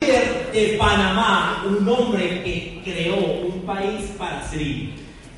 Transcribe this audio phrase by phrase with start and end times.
[0.00, 4.94] de Panamá, un hombre que creó un país para servir.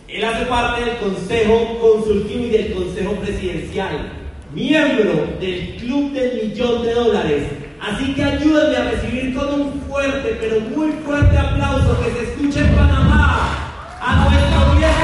[0.07, 4.13] Él hace parte del Consejo Consultivo y del Consejo Presidencial,
[4.55, 7.43] miembro del Club del Millón de Dólares.
[7.81, 12.61] Así que ayúdenme a recibir con un fuerte, pero muy fuerte aplauso que se escuche
[12.61, 15.02] en Panamá a nuestro viejo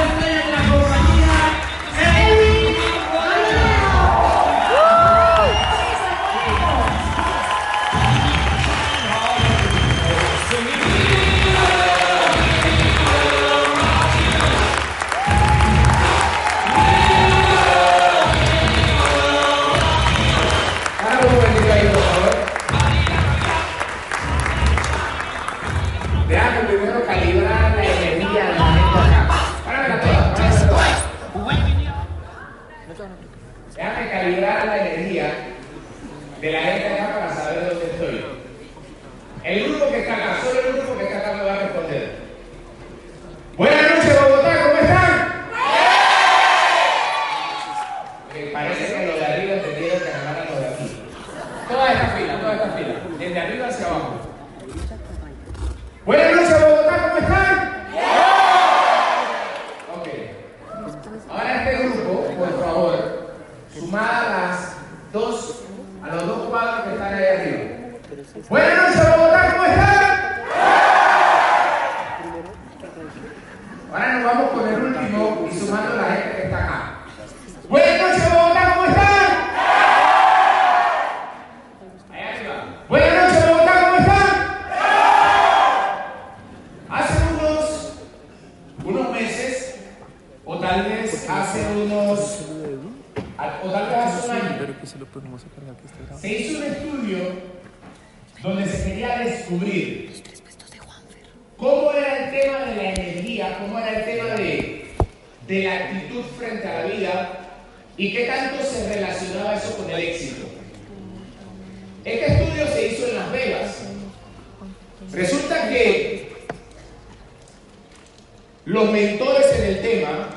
[118.65, 120.29] los mentores en el tema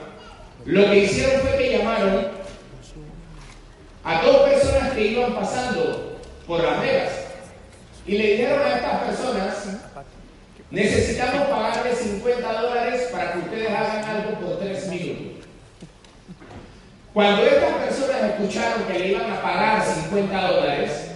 [0.64, 2.28] lo que hicieron fue que llamaron
[4.04, 7.12] a dos personas que iban pasando por Las Vegas
[8.06, 9.66] y le dijeron a estas personas,
[10.70, 15.46] necesitamos pagarle 50 dólares para que ustedes hagan algo por tres minutos.
[17.12, 21.10] Cuando estas personas escucharon que le iban a pagar 50 dólares,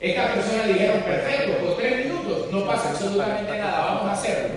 [0.00, 4.54] estas personas dijeron, perfecto, por tres minutos, no pasa absolutamente nada, vamos a hacerlo.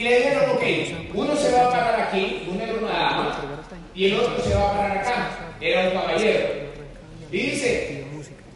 [0.00, 0.62] Y le dijeron, ok,
[1.12, 4.70] uno se va a parar aquí, uno era una dama, y el otro se va
[4.70, 5.30] a parar acá,
[5.60, 6.48] era un caballero.
[7.30, 8.04] Y dice,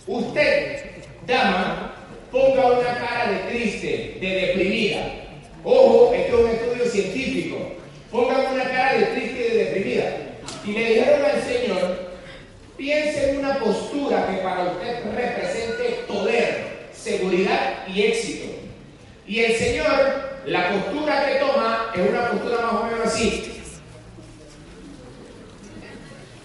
[0.06, 0.84] usted,
[1.26, 1.96] dama,
[2.32, 5.04] ponga una cara de triste, de deprimida.
[5.62, 7.58] Ojo, esto es un estudio científico.
[8.10, 10.16] Pongan una cara de triste y de deprimida.
[10.64, 12.10] Y le dijeron al Señor,
[12.78, 18.46] piense en una postura que para usted represente poder, seguridad y éxito.
[19.26, 23.50] Y el Señor, la postura que toma es una postura más o menos así.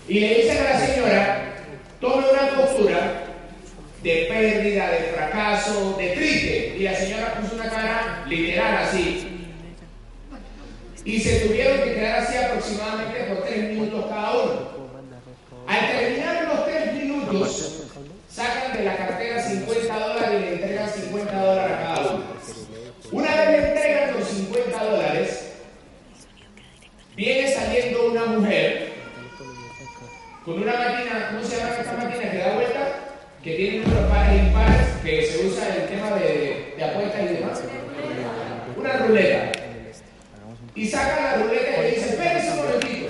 [0.08, 1.56] Y le dicen a la señora,
[2.00, 3.24] tome una postura
[4.02, 6.76] de pérdida, de fracaso, de triste.
[6.78, 9.26] Y la señora puso una cara literal así.
[11.06, 14.70] Y se tuvieron que quedar así aproximadamente por tres minutos cada uno.
[15.68, 17.84] Al terminar los tres minutos,
[18.30, 22.24] sacan de la cartera 50 dólares y le entregan 50 dólares a cada uno.
[23.12, 25.54] Una vez le entregan los 50 dólares,
[27.16, 28.94] viene saliendo una mujer
[30.50, 32.90] con una máquina, ¿cómo se llama esta máquina que da vuelta?
[33.44, 37.22] Que tiene unos pares e impares que se usa en el tema de, de apuestas
[37.22, 37.62] y demás.
[38.76, 39.52] Una ruleta.
[40.74, 43.10] Y saca la ruleta y le dice, espérense un momentito,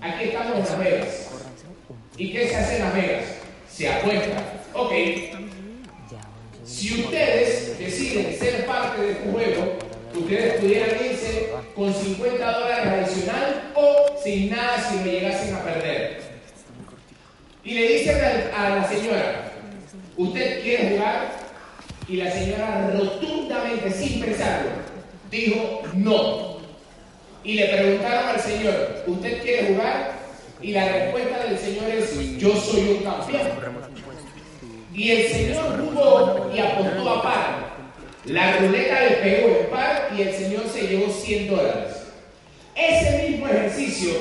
[0.00, 1.30] aquí estamos en Las Vegas.
[2.16, 3.24] ¿Y qué se hace en Las Vegas?
[3.70, 4.42] Se apuesta.
[4.74, 4.92] Ok.
[6.64, 9.78] Si ustedes deciden ser parte de este juego,
[10.16, 16.21] ustedes pudieran irse con 50 dólares adicional o sin nada si lo llegasen a perder.
[17.64, 18.16] Y le dicen
[18.56, 19.52] a, la señora,
[20.16, 21.30] ¿usted quiere jugar?
[22.08, 24.70] Y la señora rotundamente, sin pensarlo,
[25.30, 26.58] dijo no.
[27.44, 30.12] Y le preguntaron al señor, ¿usted quiere jugar?
[30.60, 33.48] Y la respuesta del señor es, yo soy un campeón.
[34.92, 37.72] Y el señor jugó y apostó a par.
[38.24, 41.92] La ruleta le pegó el par y el señor se llevó 100 dólares.
[42.74, 44.12] Ese mismo ejercicio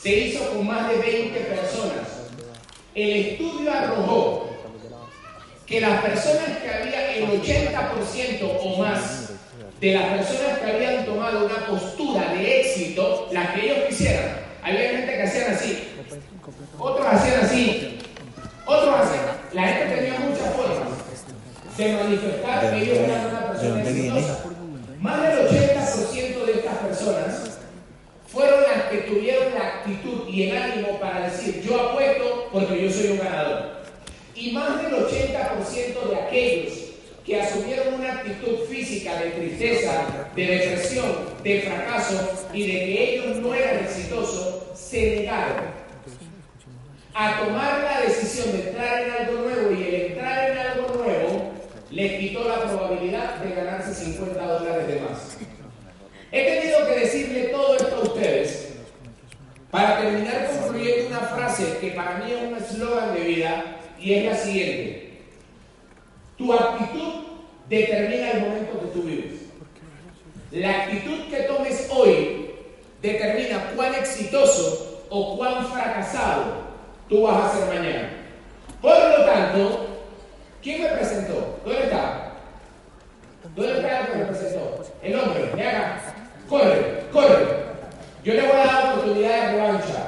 [0.00, 2.15] se hizo con más de 20 personas.
[2.96, 4.48] El estudio arrojó
[5.66, 9.32] que las personas que había, el 80% o más
[9.78, 14.88] de las personas que habían tomado una postura de éxito, la que ellos quisieran, había
[14.92, 15.88] gente que hacían así,
[16.78, 17.98] otros hacían así,
[18.64, 20.88] otros hacían, la gente tenía muchas formas
[21.76, 24.38] de manifestar que ellos eran una persona exitosa.
[25.00, 27.58] Más del 80% de estas personas
[28.26, 32.90] fueron las que tuvieron la actitud y el ánimo para decir yo apuesto porque yo
[32.90, 33.76] soy un ganador.
[34.34, 36.74] Y más del 80% de aquellos
[37.24, 41.06] que asumieron una actitud física de tristeza, de depresión,
[41.42, 45.76] de fracaso y de que ellos no eran exitosos, se negaron
[47.14, 51.52] a tomar la decisión de entrar en algo nuevo y el entrar en algo nuevo
[51.90, 55.38] les quitó la probabilidad de ganarse 50 dólares de más.
[56.32, 58.66] He tenido que decirle todo esto a ustedes
[59.70, 64.24] para terminar concluyendo una frase que para mí es un eslogan de vida y es
[64.24, 65.20] la siguiente.
[66.36, 67.12] Tu actitud
[67.68, 69.34] determina el momento que tú vives.
[70.52, 72.50] La actitud que tomes hoy
[73.02, 76.44] determina cuán exitoso o cuán fracasado
[77.08, 78.10] tú vas a ser mañana.
[78.80, 79.86] Por lo tanto,
[80.62, 81.58] ¿quién me presentó?
[81.64, 82.32] ¿Dónde está?
[83.54, 84.84] ¿Dónde está el que me presentó?
[85.02, 86.00] El hombre, me haga.
[86.48, 87.46] Corre, corre.
[88.24, 90.06] Yo le voy a dar oportunidad de revancha.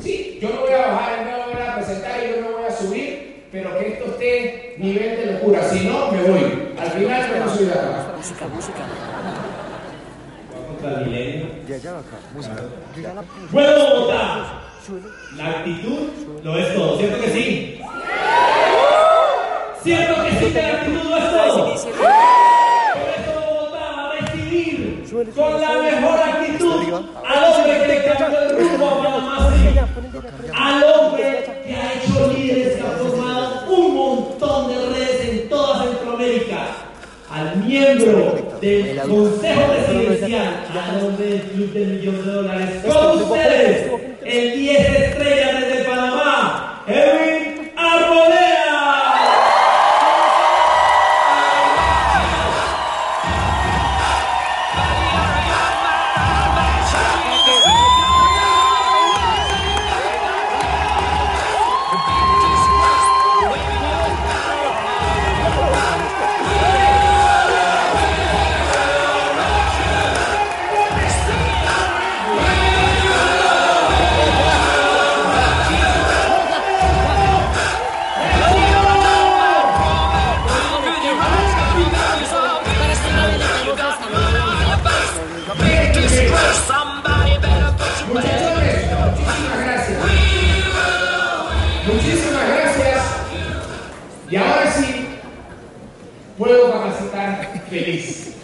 [0.00, 2.70] Sí, yo me voy a bajar, me voy a presentar y yo me voy a
[2.70, 5.62] subir, pero que esto esté nivel de locura.
[5.68, 6.74] Si no, me voy.
[6.78, 8.12] Al final me soy de acá.
[8.16, 8.84] Música, música.
[10.77, 10.77] contra el milenio.
[10.77, 10.77] Ya, ya, acá.
[10.77, 10.77] Música.
[10.77, 10.77] Yo ya la
[12.34, 12.50] puse.
[13.50, 14.62] ¡Pueblo Bogotá!
[14.86, 15.06] Suele.
[15.36, 16.08] La actitud
[16.42, 17.80] lo es todo, ¿cierto que sí?
[19.82, 21.64] ¿Cierto que sí que la actitud lo es todo?
[21.64, 21.78] Por
[23.16, 25.04] eso Bogotá va a recibir
[25.34, 26.80] con la mejor actitud
[27.26, 29.78] al hombre que cambió el rumbo a Panamá City.
[30.54, 35.84] Al hombre que ha hecho líderes, que ha formado un montón de redes en toda
[35.84, 36.60] Centroamérica.
[37.30, 42.70] Al miembro del Consejo Presidencial, al hombre del Club del Millón de Dólares.
[42.86, 43.90] Con ustedes,
[44.24, 46.84] el 10 estrellas desde Panamá,
[92.28, 93.02] Muchísimas gracias.
[94.30, 95.08] Y ahora sí,
[96.36, 98.34] puedo capacitar feliz.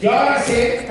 [0.00, 0.86] Yo ahora sé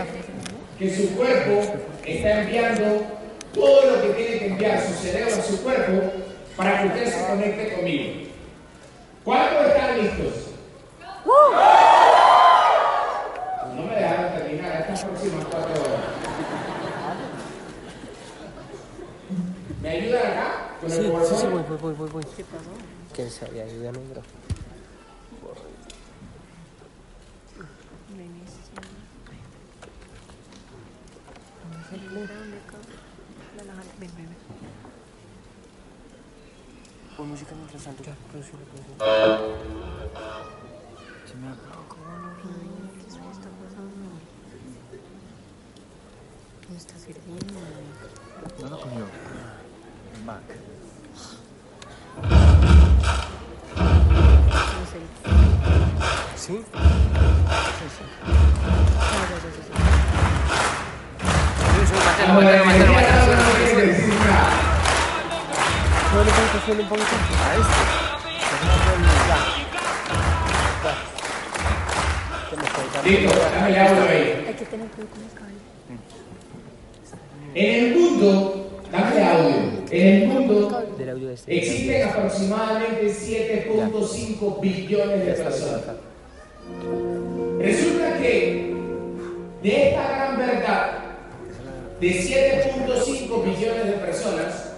[0.78, 1.62] que su cuerpo
[2.06, 3.06] está enviando
[3.54, 6.12] todo lo que tiene que enviar su cerebro a su cuerpo
[6.58, 8.14] para que usted se conecte conmigo.
[9.24, 10.34] ¿Cuántos están listos?
[13.76, 16.06] No me dejaron terminar estas próximas cuatro horas.
[19.82, 20.48] ¿Me ayudan acá?
[20.48, 22.24] Con el Sí, sí, sí, voy, voy, voy, voy, voy.
[22.36, 22.70] ¿Qué pasó?
[23.14, 24.22] Que se había ido a negro.
[37.18, 38.04] Pon música mientras tanto.
[38.30, 38.96] Producido, producido.
[41.26, 41.48] Se me.
[46.70, 47.60] No está sirviendo.
[48.60, 49.00] No lo cogió.
[49.00, 49.06] Mac.
[49.06, 49.06] No sé.
[49.06, 49.14] ¿Sí?
[49.16, 49.65] Como la energía
[50.26, 50.34] no
[63.56, 64.50] quiere decir nada.
[66.12, 67.16] Suele un poquito, suele un poquito.
[67.44, 67.82] A este.
[69.28, 69.38] Ya.
[70.84, 70.94] Ya.
[72.50, 73.30] Que me estoy Listo,
[74.10, 74.46] ahí.
[74.48, 75.60] Hay que tener cuidado con el cable.
[77.54, 78.65] En el mundo,
[78.96, 79.56] dame audio.
[79.92, 80.84] En el mundo
[81.32, 81.58] este.
[81.58, 85.82] Existen aproximadamente 7.5 billones de personas.
[87.60, 88.76] Resulta que
[89.62, 91.00] de esta gran verdad,
[92.00, 94.72] de 7.5 billones de personas,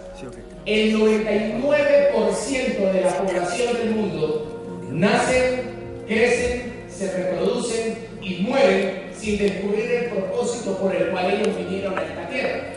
[0.66, 5.62] el 99% de la población del mundo nacen,
[6.08, 12.04] crecen, se reproducen y mueren sin descubrir el propósito por el cual ellos vinieron a
[12.04, 12.77] esta tierra.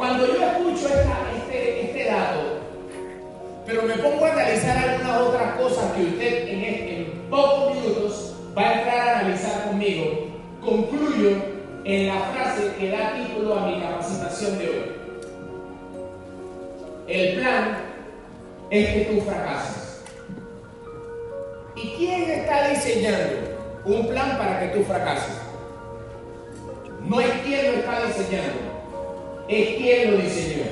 [0.00, 2.40] Cuando yo escucho este, este dato,
[3.66, 8.62] pero me pongo a analizar algunas otras cosas que usted en, en pocos minutos va
[8.62, 10.26] a entrar a analizar conmigo,
[10.64, 11.36] concluyo
[11.84, 14.92] en la frase que da título a mi capacitación de hoy.
[17.06, 17.78] El plan
[18.70, 20.02] es que tú fracases.
[21.76, 23.36] ¿Y quién está diseñando
[23.84, 25.42] un plan para que tú fracases?
[27.06, 28.69] No es quien lo está diseñando,
[29.50, 30.64] es quien lo diseñó.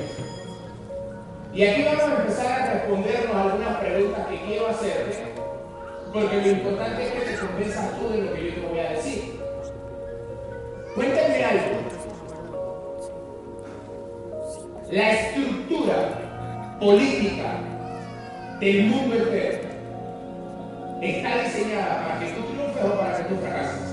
[1.52, 5.32] Y aquí vamos a empezar a respondernos algunas preguntas que quiero hacerte,
[6.12, 8.90] porque lo importante es que te convenzas tú de lo que yo te voy a
[8.90, 9.40] decir.
[10.94, 11.78] Cuéntame algo.
[14.92, 17.60] La estructura política
[18.60, 19.58] del mundo entero
[21.02, 23.88] está diseñada para que tú triunfes o para que tú fracases.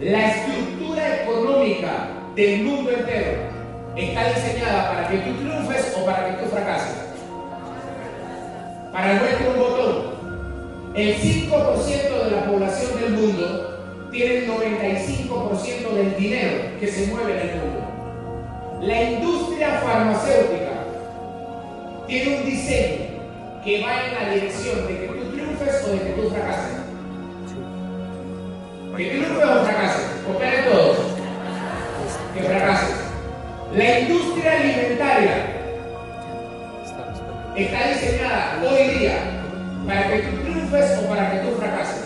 [0.00, 0.57] La estructura
[2.34, 3.42] del mundo entero
[3.96, 6.96] está diseñada para que tú triunfes o para que tú fracases.
[8.92, 10.18] Para muestra un botón.
[10.94, 17.32] El 5% de la población del mundo tiene el 95% del dinero que se mueve
[17.32, 17.88] en el mundo.
[18.80, 20.84] La industria farmacéutica
[22.08, 23.08] tiene un diseño
[23.64, 26.78] que va en la dirección de que tú triunfes o de que tú fracases.
[28.96, 30.06] Que triunfes o fracases.
[30.26, 30.77] Cooperen todos.
[32.38, 33.78] Que.
[33.78, 35.58] La industria alimentaria
[37.56, 39.18] está diseñada hoy día
[39.86, 42.04] para que tú triunfes o para que tú fracases.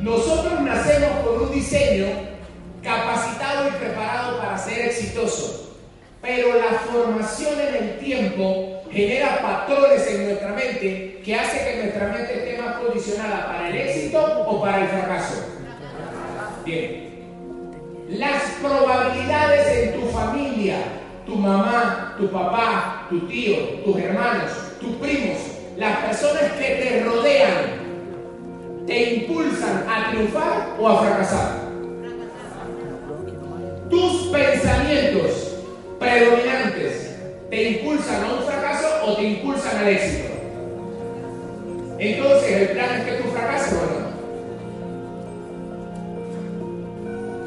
[0.00, 2.06] Nosotros nacemos con un diseño
[2.82, 5.76] capacitado y preparado para ser exitoso,
[6.20, 12.08] pero la formación en el tiempo genera patrones en nuestra mente que hace que nuestra
[12.08, 15.44] mente esté más condicionada para el éxito o para el fracaso.
[16.64, 17.01] Bien.
[18.18, 20.76] Las probabilidades en tu familia,
[21.24, 25.38] tu mamá, tu papá, tu tío, tus hermanos, tus primos,
[25.78, 31.52] las personas que te rodean, te impulsan a triunfar o a fracasar.
[33.88, 35.56] Tus pensamientos
[35.98, 37.16] predominantes
[37.48, 40.34] te impulsan a un fracaso o te impulsan al éxito.
[41.98, 44.01] Entonces, el plan es que tú fracases o no.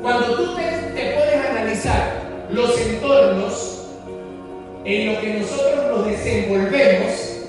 [0.05, 2.21] Cuando tú te, te pones analizar
[2.51, 3.87] los entornos
[4.85, 7.39] en los que nosotros nos desenvolvemos,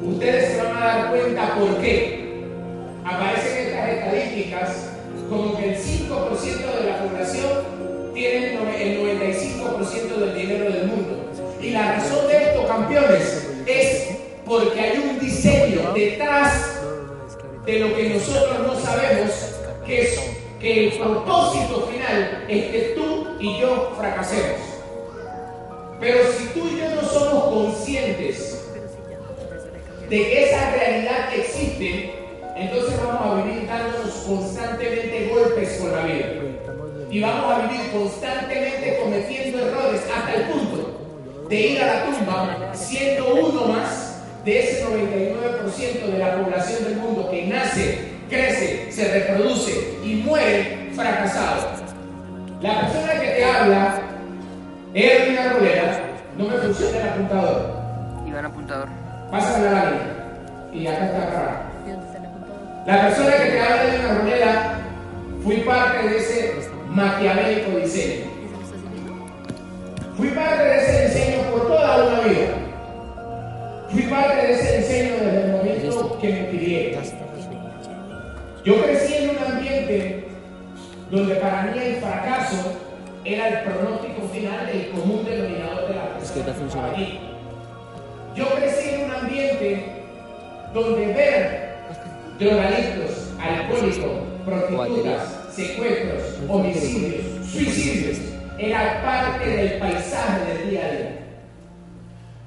[0.00, 2.44] ustedes se van a dar cuenta por qué.
[3.04, 4.90] Aparecen estas estadísticas
[5.28, 7.50] como que el 5% de la población
[8.14, 11.32] tiene el 95% del dinero del mundo.
[11.60, 14.10] Y la razón de esto, campeones, es
[14.46, 16.80] porque hay un diseño detrás
[17.66, 19.32] de lo que nosotros no sabemos,
[19.84, 24.60] que es que el propósito final es que tú y yo fracasemos.
[26.00, 28.66] Pero si tú y yo no somos conscientes
[30.08, 32.14] de que esa realidad existe,
[32.56, 36.26] entonces vamos a vivir dándonos constantemente golpes con la vida.
[37.10, 42.72] Y vamos a vivir constantemente cometiendo errores hasta el punto de ir a la tumba
[42.72, 49.12] siendo uno más de ese 99% de la población del mundo que nace, crece, se
[49.12, 51.68] reproduce y muere fracasado.
[52.60, 54.00] La persona que te habla,
[54.94, 56.00] Erwin Arbolera,
[56.36, 57.70] no me funciona el apuntador.
[58.26, 58.88] Iván apuntador.
[59.30, 60.02] Pásame la lámina.
[60.72, 61.62] Y acá está acá.
[61.86, 62.86] ¿Y dónde está el apuntador?
[62.86, 64.78] La persona que te habla de una moneda,
[65.42, 66.54] fui parte de ese
[66.88, 68.24] maquiavélico diseño.
[70.16, 72.54] Fui parte de ese diseño por toda una vida.
[73.90, 76.98] Fui parte de ese diseño desde el momento que me crié.
[78.64, 80.24] Yo crecí en un ambiente
[81.10, 82.72] donde para mí el fracaso
[83.22, 86.90] era el pronóstico final del común denominador de la Es persona.
[86.94, 87.20] que allí.
[88.34, 89.84] Yo crecí en un ambiente
[90.72, 91.74] donde ver
[92.38, 94.10] drogadictos, alcohólicos,
[94.46, 98.18] prostitutas, secuestros, homicidios, suicidios,
[98.58, 101.18] era parte del paisaje del día a día.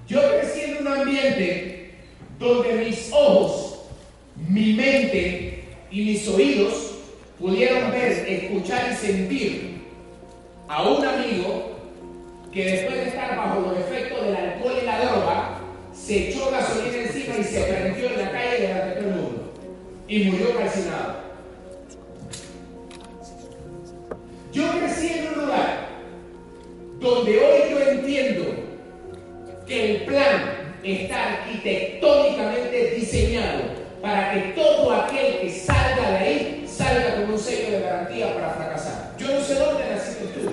[0.07, 1.91] Yo crecí en un ambiente
[2.39, 3.81] donde mis ojos,
[4.35, 5.56] mi mente
[5.91, 6.95] y mis oídos
[7.39, 9.81] pudieron ver, escuchar y sentir
[10.67, 11.77] a un amigo
[12.51, 15.59] que después de estar bajo los efectos del alcohol y la droga,
[15.93, 19.53] se echó gasolina encima y se prendió en la calle de todo el mundo.
[20.07, 21.17] Y murió calcinado.
[24.53, 25.87] Yo crecí en un lugar
[26.99, 28.45] donde hoy yo entiendo
[29.67, 37.15] que el plan está arquitectónicamente diseñado para que todo aquel que salga de ahí salga
[37.15, 39.11] con un sello de garantía para fracasar.
[39.17, 40.51] Yo no sé dónde naciste tú,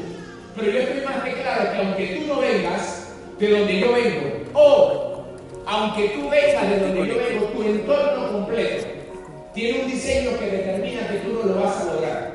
[0.57, 3.09] pero yo estoy más que claro que aunque tú no vengas
[3.39, 5.25] de donde yo vengo, o
[5.67, 8.87] aunque tú vengas de donde yo vengo, tu entorno completo
[9.55, 12.35] tiene un diseño que determina que tú no lo vas a lograr.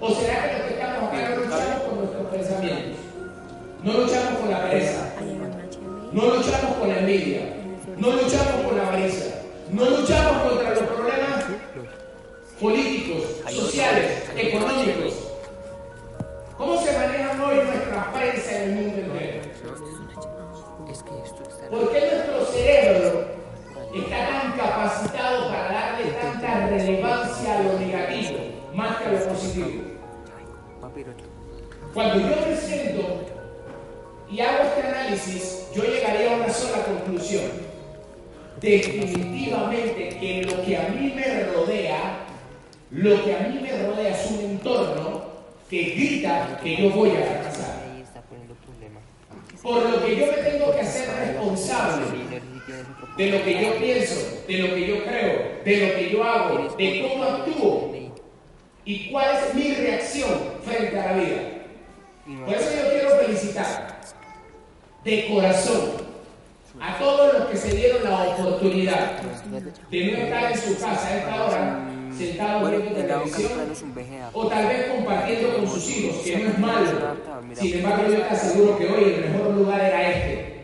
[0.00, 3.00] ¿O será que los que estamos acá no luchamos con nuestros pensamientos?
[3.82, 5.14] No luchamos con la pereza,
[6.12, 7.40] no luchamos con la envidia,
[7.98, 9.33] no luchamos con la avaricia,
[9.74, 11.44] no luchamos contra los problemas
[12.60, 15.14] políticos, sociales, económicos.
[16.56, 19.42] ¿Cómo se manejan hoy nuestra prensa en el mundo entero?
[21.70, 23.26] ¿Por qué nuestro cerebro
[23.92, 28.38] está tan capacitado para darle tanta relevancia a lo negativo
[28.74, 29.82] más que a lo positivo?
[31.92, 33.24] Cuando yo me siento
[34.30, 37.63] y hago este análisis, yo llegaría a una sola conclusión.
[38.64, 42.20] Definitivamente que lo que a mí me rodea,
[42.90, 45.22] lo que a mí me rodea es un entorno
[45.68, 47.84] que grita que yo voy a fracasar.
[49.62, 52.06] Por lo que yo me tengo que hacer responsable
[53.18, 56.74] de lo que yo pienso, de lo que yo creo, de lo que yo hago,
[56.76, 57.94] de cómo actúo
[58.86, 60.30] y cuál es mi reacción
[60.64, 61.42] frente a la vida.
[62.46, 64.00] Por eso yo quiero felicitar
[65.04, 66.03] de corazón
[66.84, 69.22] a todos los que se dieron la oportunidad
[69.90, 71.80] de no estar en su casa a esta hora
[72.16, 73.52] sentados viendo televisión
[74.32, 76.86] o tal vez compartiendo con sus hijos, que no es malo.
[77.54, 80.54] Sin embargo, yo te aseguro que hoy el mejor lugar era este.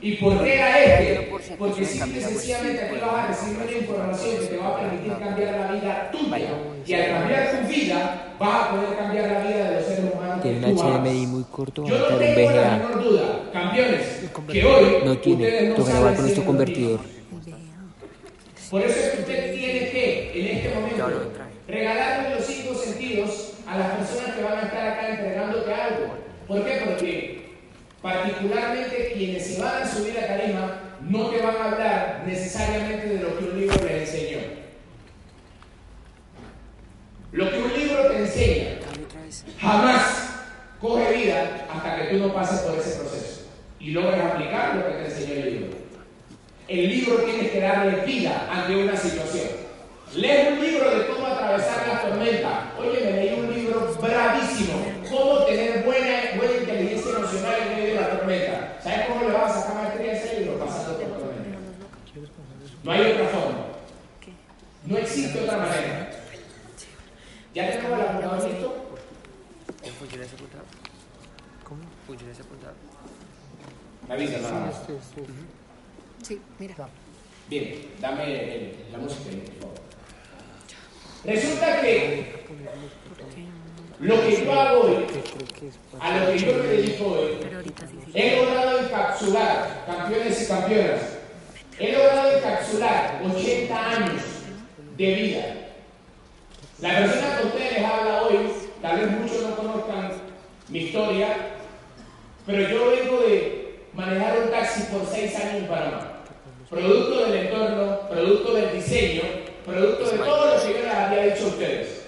[0.00, 1.29] ¿Y por qué era este?
[1.58, 5.54] Porque simple sencillamente aquí vas a recibir una información que te va a permitir cambiar
[5.60, 6.48] la vida tuya.
[6.86, 10.42] Y al cambiar tu vida, vas a poder cambiar la vida de los seres humanos.
[10.42, 10.78] que Tiene un.
[10.78, 14.00] HDMI muy corto, va Yo a tengo la menor duda, campeones,
[14.50, 17.00] que hoy No ustedes tiene, no toca saben grabar con nuestro es convertidor.
[18.70, 21.08] por eso es que usted tiene que, en este momento,
[21.68, 26.14] regalarle los cinco sentidos a las personas que van a estar acá entregándote algo.
[26.48, 26.82] ¿Por qué?
[26.84, 27.50] Porque
[28.02, 33.18] particularmente quienes se van a subir a tarima no te van a hablar necesariamente de
[33.18, 34.38] lo que un libro les enseñó.
[37.32, 38.78] Lo que un libro te enseña
[39.58, 40.30] jamás
[40.80, 43.42] coge vida hasta que tú no pases por ese proceso
[43.80, 45.76] y logres aplicar lo que te enseñó el libro.
[46.68, 49.48] El libro tienes que darle vida ante una situación.
[50.14, 52.72] Lee un libro de cómo atravesar la tormenta.
[52.78, 54.84] Oye, me leí un libro bravísimo.
[55.08, 58.78] Cómo tener buena, buena inteligencia emocional en medio de la tormenta.
[58.82, 60.58] ¿Sabes cómo le vas a sacar maestría a ese libro?
[60.58, 61.58] Pasando por tormenta.
[62.82, 63.66] No hay otra forma.
[64.86, 66.10] No existe otra manera.
[67.54, 68.86] ¿Ya tenemos el apuntador listo?
[69.98, 70.64] ¿Funciona ese apuntado?
[71.64, 71.80] ¿Cómo?
[72.06, 72.74] ¿Funciona ese apuntado?
[74.08, 74.74] Me avisa, más.
[74.80, 75.32] Este, este.
[76.22, 76.88] Sí, mira.
[77.48, 79.74] Bien, dame el- la música, por favor.
[81.24, 82.34] Resulta que
[84.00, 85.06] lo que yo hago hoy,
[86.00, 88.10] a lo que yo me dedico hoy, Pero ahorita sí, sí.
[88.14, 91.00] he logrado encapsular, campeones y campeonas,
[91.80, 94.22] he logrado encapsular 80 años
[94.98, 95.56] de vida.
[96.78, 98.36] La persona que ustedes les habla hoy,
[98.82, 100.12] tal vez muchos no conozcan
[100.68, 101.36] mi historia,
[102.46, 106.22] pero yo vengo de manejar un taxi por 6 años en Panamá.
[106.68, 109.22] Producto del entorno, producto del diseño,
[109.64, 112.06] producto de todo lo que yo les había dicho a ustedes.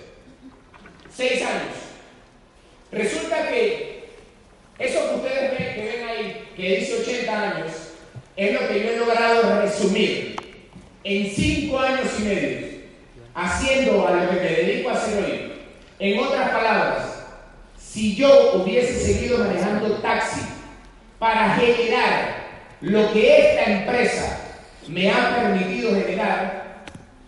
[1.14, 1.74] 6 años.
[2.92, 4.04] Resulta que
[4.78, 7.72] eso que ustedes ven, ahí, que dice 80 años,
[8.36, 10.36] es lo que yo he logrado resumir
[11.04, 12.58] en 5 años y medio,
[13.34, 15.52] haciendo a lo que me dedico a hacer hoy.
[15.98, 17.24] En otras palabras,
[17.76, 20.40] si yo hubiese seguido manejando taxi
[21.18, 22.42] para generar
[22.80, 24.38] lo que esta empresa
[24.88, 26.84] me ha permitido generar,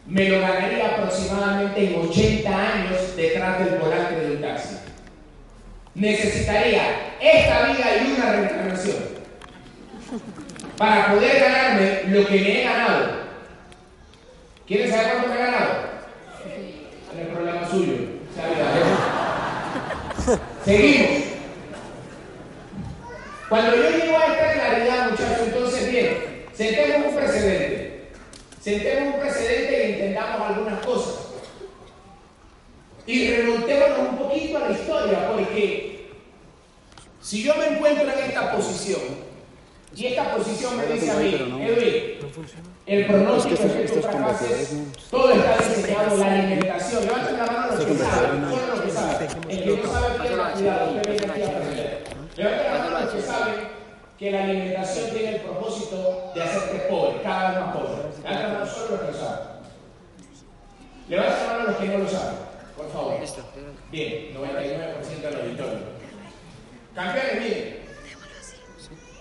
[0.07, 4.77] me lo ganaría aproximadamente en 80 años detrás del volante de un taxi
[5.95, 9.13] necesitaría esta vida y una reencarnación
[10.76, 13.24] para poder ganarme lo que me he ganado.
[14.66, 15.72] ¿Quieren saber cuánto me he ganado?
[17.14, 17.94] No es problema suyo.
[20.64, 21.22] Seguimos.
[23.48, 28.10] Cuando yo llego a esta claridad, muchachos, entonces bien, sentemos un precedente.
[28.60, 31.14] Sentemos un precedente y entendamos algunas cosas.
[33.06, 36.10] Y remontémonos un poquito a la historia, porque
[37.20, 39.34] si yo me encuentro en esta posición
[39.96, 42.18] y esta posición me dice a mí, Edwin,
[42.87, 44.76] el pronóstico es que tú fracases,
[45.11, 47.07] todo está diseñado, la alimentación.
[47.07, 49.28] Levanten la mano los que saben, solo los que saben.
[49.48, 52.04] El que no sabe, pierda cuidado, usted viene aquí a aprender.
[52.37, 53.54] Levanten la mano los que saben
[54.18, 57.90] que la alimentación tiene el propósito de hacerte pobre, cada vez más pobre.
[58.22, 59.46] Levanten la mano solo los que lo saben.
[61.09, 62.35] Levanten la mano los que no lo saben,
[62.76, 63.14] por favor.
[63.92, 65.94] Bien, 99% del auditorio.
[66.94, 67.73] Campeones, miren.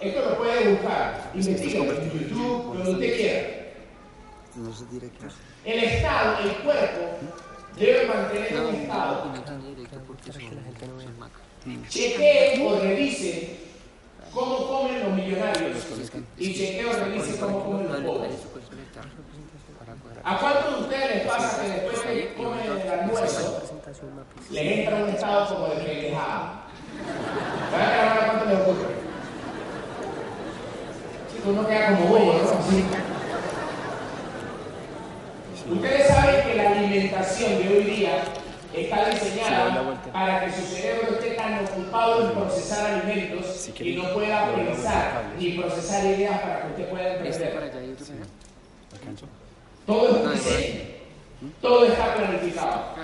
[0.04, 3.64] Esto lo puede buscar, investigar en YouTube, donde usted quiera.
[5.64, 7.18] El Estado, el cuerpo,
[7.78, 9.34] debe mantener un estado.
[11.88, 13.60] Chequee o revise
[14.34, 15.88] cómo comen los millonarios
[16.38, 18.36] y chequee o revise cómo comen los pobres.
[20.26, 23.62] ¿A cuántos de ustedes les pasa que después que comen el almuerzo
[24.52, 26.64] les entra un estado como de pendejada?
[27.72, 29.03] ¿Saben que ahora cuánto les ocurre?
[31.46, 32.42] Uno queda como bobo, ¿no?
[35.76, 38.24] Ustedes saben que la alimentación de hoy día
[38.74, 44.54] está diseñada para que su cerebro esté tan ocupado en procesar alimentos y no pueda
[44.56, 48.00] pensar ni procesar ideas para que usted pueda Este emprender.
[49.86, 50.82] Todo es un diseño.
[51.62, 52.72] Todo está planificado.
[52.72, 52.96] Ah.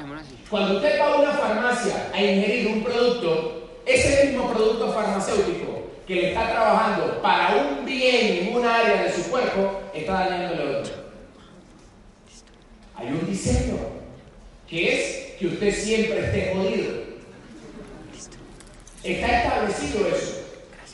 [0.49, 5.79] Cuando usted va a una farmacia a ingerir un producto, ese mismo producto farmacéutico
[6.10, 10.63] que le está trabajando para un bien en un área de su cuerpo, está dañando
[10.63, 10.93] el otro.
[12.95, 13.78] Hay un diseño
[14.67, 16.93] que es que usted siempre esté jodido.
[19.04, 20.48] Está establecido eso.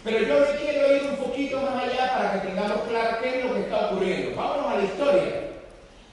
[0.03, 3.53] Pero yo quiero ir un poquito más allá para que tengamos claro qué es lo
[3.53, 4.35] que está ocurriendo.
[4.35, 5.33] Vámonos a la historia.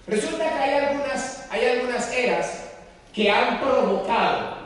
[0.06, 2.70] Resulta que hay algunas, hay algunas eras
[3.12, 4.58] que han provocado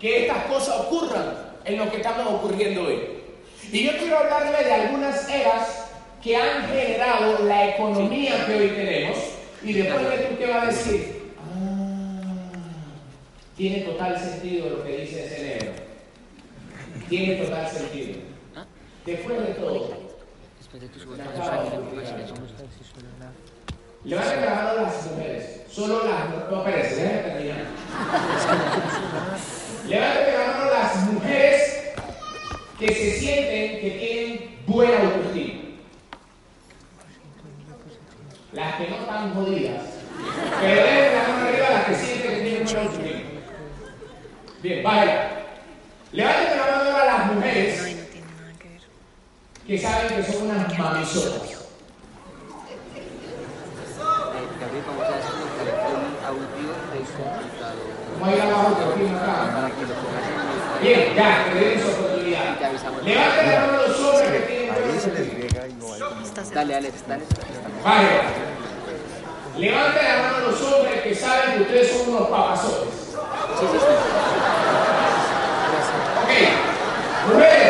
[0.00, 3.15] que estas cosas ocurran en lo que estamos ocurriendo hoy.
[3.72, 5.86] Y yo quiero hablarle de algunas eras
[6.22, 9.18] que han generado la economía que hoy tenemos.
[9.62, 12.52] Y después de tú qué va a decir, ah,
[13.56, 15.72] tiene total sentido lo que dice ese negro.
[17.08, 18.20] Tiene total sentido.
[19.04, 19.98] Después de todo, votos,
[22.26, 22.50] somos
[24.04, 25.62] Levanten la mano las mujeres.
[25.68, 26.50] Solo las mujeres.
[26.50, 27.66] No, espérense, déjenme terminar.
[29.88, 31.75] Levanten la mano las mujeres
[32.78, 35.60] que se sienten que tienen buena autoestima.
[38.52, 39.82] Las que no están jodidas.
[40.60, 43.20] Pero levanten la mano arriba las que sienten que tienen buena autoestima.
[44.62, 45.30] Bien, vaya.
[46.12, 47.96] Levanten la mano ahora las mujeres
[49.66, 51.42] que saben que son unas mamisotas.
[56.26, 56.30] A
[58.12, 59.54] ¿Cómo hay la autoestima acá?
[59.54, 63.02] para que lo pongas en Bien, ya, te avisamos.
[63.04, 66.00] Levanten la mano los hombres que tienen buena Ahí se les riega igual.
[66.52, 67.24] Dale, Alex, dale.
[67.84, 68.08] Vale.
[69.56, 72.94] Levanten la mano los hombres que saben que ustedes son unos papazotes.
[73.58, 73.86] Sí, sí, sí.
[76.22, 77.32] Ok.
[77.32, 77.65] Mujeres.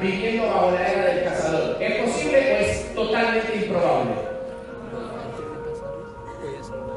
[0.00, 1.76] Viviendo bajo la era del cazador.
[1.80, 4.12] ¿Es posible o es totalmente improbable?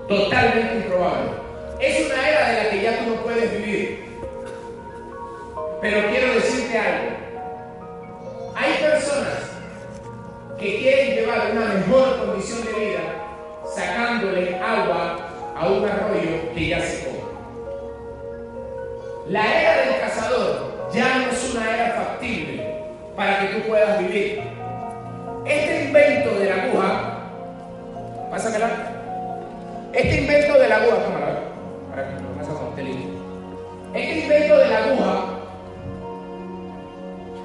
[0.07, 1.31] Totalmente improbable.
[1.79, 4.05] Es una era de la que ya tú no puedes vivir.
[5.81, 7.11] Pero quiero decirte algo.
[8.55, 9.51] Hay personas
[10.59, 12.99] que quieren llevar una mejor condición de vida
[13.75, 15.17] sacándole agua
[15.55, 17.11] a un arroyo que ya secó.
[19.27, 22.60] La era del cazador ya no es una era factible
[23.21, 24.41] para que tú puedas vivir.
[25.45, 27.19] Este invento de la aguja,
[28.31, 28.69] pásamela.
[29.93, 31.39] Este invento de la aguja, tómala,
[31.91, 32.97] para que lo pasa con este.
[33.93, 35.23] Este invento de la aguja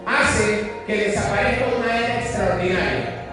[0.06, 3.26] hace que desaparezca una era extraordinaria.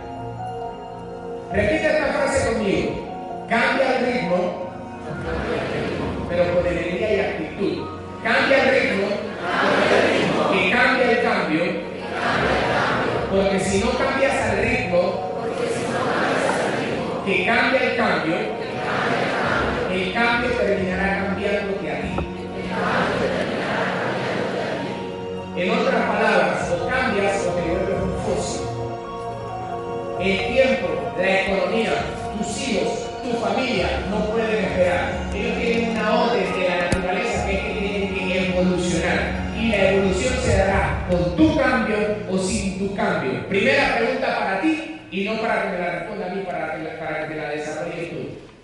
[1.53, 3.45] Repite esta frase conmigo.
[3.47, 4.69] Cambia el ritmo,
[6.27, 7.87] pero con energía y actitud.
[8.21, 9.07] Cambia el ritmo,
[10.51, 11.93] que cambia el cambio,
[13.33, 15.31] porque si no cambias al ritmo,
[17.25, 18.35] que cambia el cambio,
[19.91, 22.15] el cambio terminará cambiándote a ti.
[25.55, 28.61] En otras palabras, o cambias o te vuelves un fósil.
[30.19, 31.91] El tiempo, la economía,
[32.37, 35.13] tus hijos, tu familia no pueden esperar.
[35.33, 36.42] Ellos tienen una orden
[41.09, 41.97] con tu cambio
[42.29, 43.47] o sin tu cambio.
[43.47, 46.83] Primera pregunta para ti y no para que me la responda a mí, para que,
[46.83, 48.17] la- para la desarrolles tú.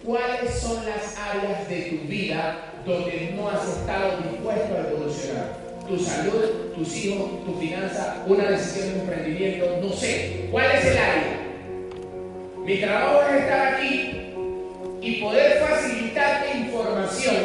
[0.06, 5.60] ¿Cuáles son las áreas de tu vida donde no has estado dispuesto a evolucionar?
[5.88, 10.48] Tu salud, tus hijos, tu finanza, una decisión de emprendimiento, no sé.
[10.52, 11.40] ¿Cuál es el área?
[12.64, 14.34] Mi trabajo es estar aquí
[15.02, 17.36] y poder facilitarte información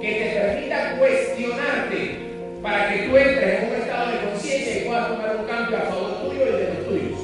[0.00, 2.29] que te permita cuestionarte
[2.62, 5.80] para que tú entres en un estado de conciencia y puedas tomar un cambio a
[5.80, 7.20] favor tuyo y de los tuyos.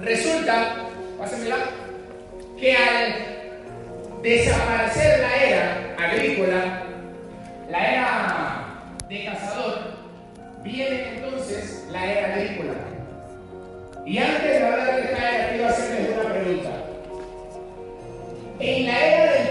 [0.00, 0.76] Resulta,
[1.18, 1.56] pásenmela,
[2.58, 3.14] que al
[4.22, 6.82] desaparecer la era agrícola,
[7.70, 8.64] la era
[9.08, 9.78] de cazador,
[10.62, 12.74] viene entonces la era agrícola.
[14.06, 16.70] Y antes de hablar de esta era, quiero hacerles una pregunta.
[18.60, 19.48] En la era del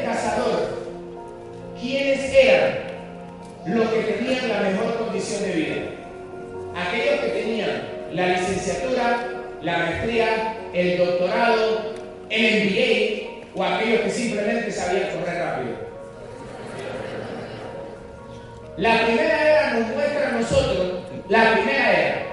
[3.67, 5.75] los que tenían la mejor condición de vida.
[6.75, 7.81] Aquellos que tenían
[8.13, 9.27] la licenciatura,
[9.61, 11.93] la maestría, el doctorado,
[12.29, 15.87] el MBA o aquellos que simplemente sabían correr rápido.
[18.77, 22.25] La primera era nos muestra a nosotros, la primera era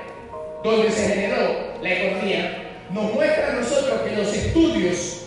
[0.62, 5.22] donde se generó la economía, nos muestra a nosotros que los estudios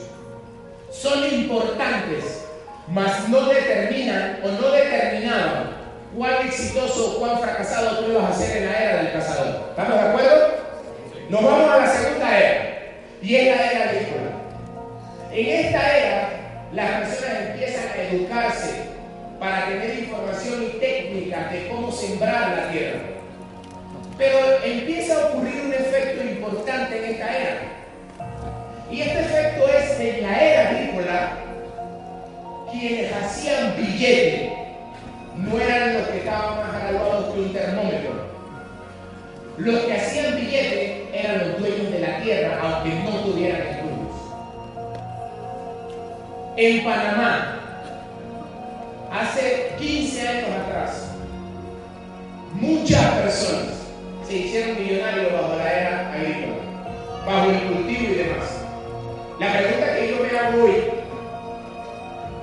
[0.91, 2.45] son importantes,
[2.87, 5.76] mas no determinan o no determinaban
[6.17, 9.67] cuán exitoso cuán fracasado tú ibas a en la era del cazador.
[9.69, 10.47] ¿Estamos de acuerdo?
[11.29, 12.77] Nos vamos a la segunda era,
[13.21, 14.31] y es la era agrícola.
[15.31, 16.29] En esta era,
[16.73, 18.87] las personas empiezan a educarse
[19.39, 22.99] para tener información y técnicas de cómo sembrar la tierra.
[24.17, 27.59] Pero empieza a ocurrir un efecto importante en esta era.
[28.89, 31.37] Y este efecto es en la era agrícola,
[32.71, 34.56] quienes hacían billete
[35.37, 38.27] no eran los que estaban más graduados que un termómetro.
[39.57, 43.97] Los que hacían billete eran los dueños de la tierra, aunque no tuvieran estudios.
[46.57, 47.59] En Panamá,
[49.11, 51.11] hace 15 años atrás,
[52.53, 53.77] muchas personas
[54.27, 56.55] se hicieron millonarios bajo la era agrícola,
[57.25, 58.61] bajo el cultivo y demás.
[59.39, 60.83] La pregunta que yo me hago hoy,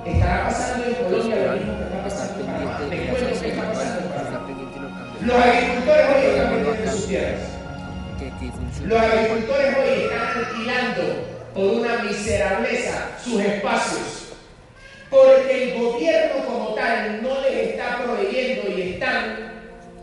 [0.05, 1.84] ¿estará pasando en Colombia lo mismo
[5.25, 7.41] Los agricultores hoy están vendiendo sus tierras.
[8.85, 11.03] Los agricultores hoy están alquilando
[11.53, 14.33] por una miserableza sus espacios.
[15.09, 19.51] Porque el gobierno como tal no les está proveyendo y están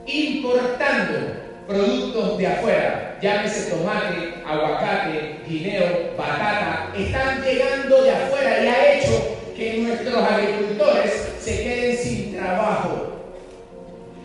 [0.07, 8.95] importando productos de afuera, llámese tomate, aguacate, guineo, batata, están llegando de afuera y ha
[8.95, 13.13] hecho que nuestros agricultores se queden sin trabajo.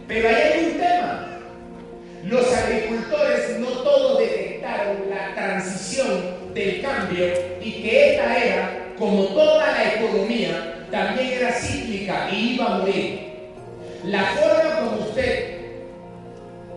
[0.07, 1.27] Pero ahí hay un tema.
[2.23, 7.25] Los agricultores no todos detectaron la transición del cambio
[7.61, 13.27] y que esta era, como toda la economía, también era cíclica y iba a morir.
[14.03, 15.57] La forma como usted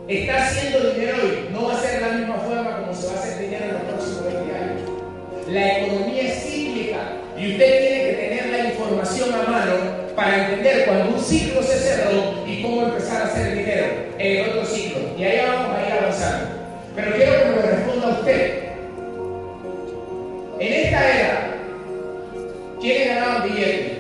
[0.09, 3.16] está haciendo dinero hoy no va a ser la misma forma como se va a
[3.16, 4.81] hacer dinero en los próximos 20 años.
[5.48, 6.98] La economía es cíclica
[7.38, 11.78] y usted tiene que tener la información a mano para entender cuando un ciclo se
[11.78, 13.87] cerró y cómo empezar a hacer dinero
[14.18, 14.98] en el otro ciclo.
[15.16, 16.46] Y ahí vamos a ir avanzando.
[16.94, 18.64] Pero quiero que me responda usted.
[20.59, 21.56] En esta era,
[22.83, 23.98] ¿quiénes ganaban billetes?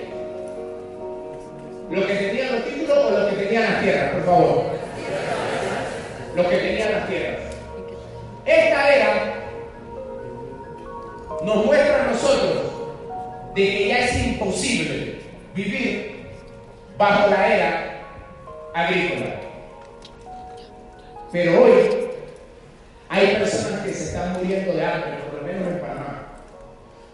[1.90, 4.12] ¿Los que tenían los títulos o los que tenían las tierras?
[4.12, 4.64] Por favor.
[6.36, 7.40] Los que tenían las tierras.
[8.44, 9.34] Esta era
[11.46, 12.72] nos muestra a nosotros
[13.54, 15.19] de que ya es imposible
[15.54, 16.26] vivir
[16.96, 18.02] bajo la era
[18.74, 19.40] agrícola.
[21.32, 21.72] Pero hoy
[23.08, 26.26] hay personas que se están muriendo de hambre, por lo menos en Panamá.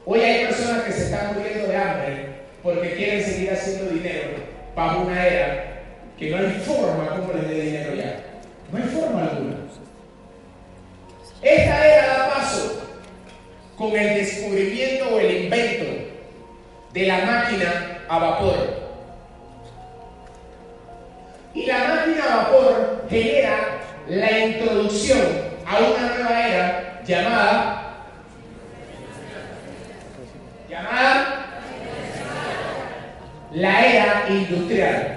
[0.05, 2.27] Hoy hay personas que se están muriendo de hambre
[2.63, 4.31] porque quieren seguir haciendo dinero
[4.75, 5.83] bajo una era
[6.19, 8.21] que no hay forma como les dé dinero ya.
[8.73, 9.57] No hay forma alguna.
[11.43, 12.83] Esta era da paso
[13.77, 15.85] con el descubrimiento o el invento
[16.93, 18.87] de la máquina a vapor.
[21.55, 25.21] Y la máquina a vapor genera la introducción
[25.67, 27.87] a una nueva era llamada
[30.69, 31.47] llamada
[33.53, 35.13] la era industrial.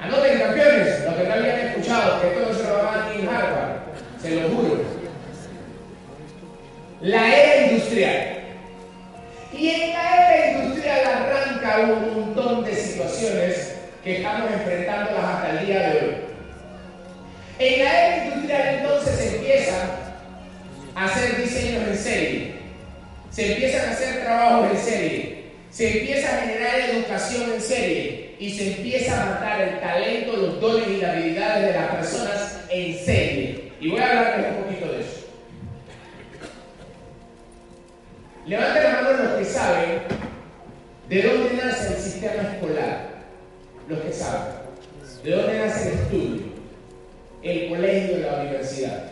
[0.00, 3.76] Anoten campeones, los que no habían escuchado, que esto no se lo van en Harvard,
[4.20, 4.84] se lo juro.
[7.00, 8.40] La era industrial.
[9.52, 9.93] Y
[11.80, 16.16] un montón de situaciones que estamos enfrentándolas hasta el día de hoy.
[17.58, 19.74] En la era industrial entonces se empieza
[20.94, 22.54] a hacer diseños en serie,
[23.30, 28.50] se empiezan a hacer trabajos en serie, se empieza a generar educación en serie y
[28.50, 32.98] se empieza a matar el talento, los dones y las habilidades de las personas en
[33.04, 33.72] serie.
[33.80, 35.26] Y voy a hablarles un poquito de eso.
[38.46, 40.13] Levanten la mano los que saben
[41.08, 43.14] de dónde nace el sistema escolar.
[43.88, 44.54] Los que saben.
[45.22, 46.42] De dónde nace el estudio,
[47.42, 49.04] el colegio la universidad.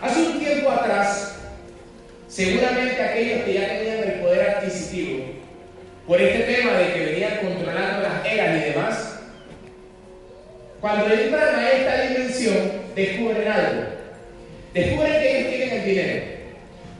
[0.00, 1.36] Hace un tiempo atrás,
[2.28, 5.24] seguramente aquellos que ya tenían el poder adquisitivo,
[6.06, 9.18] por este tema de que venían controlando las eras y demás,
[10.80, 13.82] cuando entran a esta dimensión, descubren algo.
[14.72, 16.40] Descubren que ellos tienen el dinero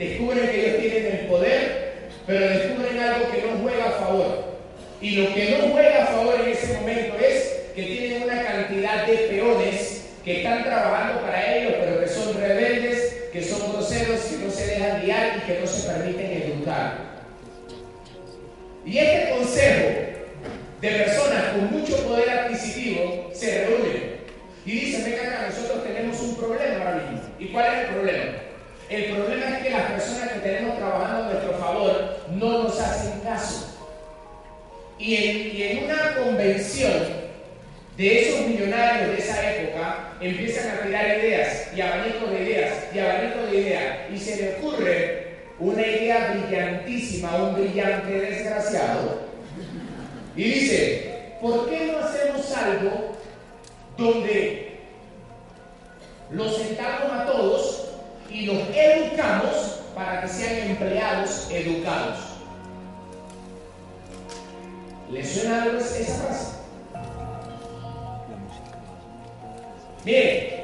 [0.00, 1.79] descubren que ellos tienen el poder,
[2.30, 4.44] pero descubren algo que no juega a favor.
[5.00, 9.04] Y lo que no juega a favor en ese momento es que tienen una cantidad
[9.04, 14.44] de peones que están trabajando para ellos, pero que son rebeldes, que son groseros, que
[14.44, 16.98] no se dejan guiar y que no se permiten educar.
[18.86, 19.88] Y este consejo
[20.80, 24.20] de personas con mucho poder adquisitivo se reúne
[24.64, 27.28] y dicen, venga acá, nosotros tenemos un problema ahora mismo.
[27.40, 28.49] ¿Y cuál es el problema?
[28.90, 33.20] El problema es que las personas que tenemos trabajando a nuestro favor no nos hacen
[33.20, 33.78] caso.
[34.98, 37.04] Y en, una convención
[37.96, 42.98] de esos millonarios de esa época empiezan a tirar ideas y abanico de ideas y
[42.98, 49.20] abanico de ideas y se le ocurre una idea brillantísima un brillante desgraciado
[50.34, 53.16] y dice, ¿por qué no hacemos algo
[53.96, 54.80] donde
[56.30, 57.89] los sentamos a todos
[58.30, 62.18] y los educamos para que sean empleados educados?
[65.10, 66.60] ¿Le suena algo esa frase?
[70.04, 70.60] Miren,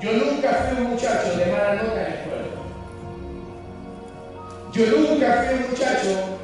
[0.00, 2.46] yo nunca fui un muchacho de mala nota en la escuela.
[4.72, 6.38] Yo nunca fui un muchacho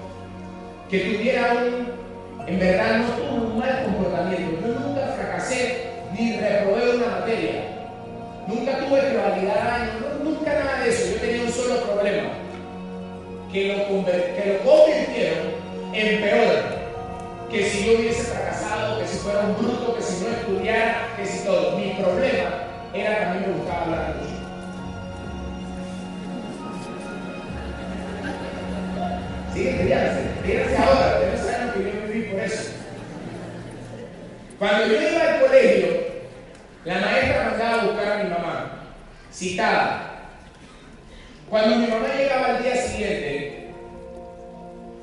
[0.89, 4.67] que tuviera un, en verdad no tuvo un mal comportamiento.
[4.67, 7.62] Yo nunca fracasé ni reprobé una materia.
[8.47, 11.13] Nunca tuve que validar años, nunca nada de eso.
[11.13, 12.29] Yo tenía un solo problema,
[13.53, 15.63] que lo, que convirtieron
[15.93, 16.83] en peor
[17.53, 21.27] que si yo hubiese fracasado, que si fuera un bruto, que si no estudiara, que
[21.27, 21.77] si todo.
[21.77, 22.51] Mi problema
[22.95, 24.33] era que a mí me gustaba hablar mucho.
[29.53, 32.73] Sí, fíjense, fíjense ahora, ustedes saben que yo viví por eso.
[34.59, 35.89] Cuando yo iba al colegio,
[36.87, 38.73] la maestra mandaba a buscar a mi mamá,
[39.33, 40.09] citada.
[41.49, 43.71] Cuando mi mamá llegaba al día siguiente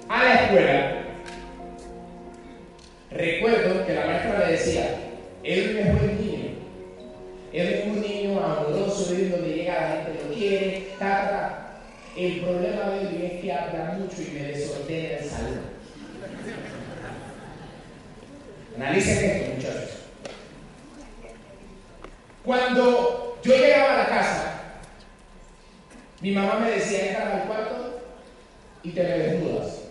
[0.08, 1.00] a la escuela,
[3.12, 5.00] Recuerdo que la maestra le decía,
[5.44, 6.50] él es buen niño,
[7.52, 11.82] él es un niño amoroso, él donde llega la gente lo quiere, ta,
[12.16, 15.60] El problema de él es que habla mucho y me desordena el salón.
[18.78, 19.90] Analicen esto, muchachos.
[22.46, 24.50] Cuando yo llegaba a la casa,
[26.22, 28.02] mi mamá me decía, entra al cuarto
[28.84, 29.84] y te me desnudas.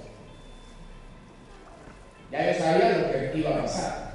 [2.31, 4.09] Ya yo sabía lo que iba a pasar.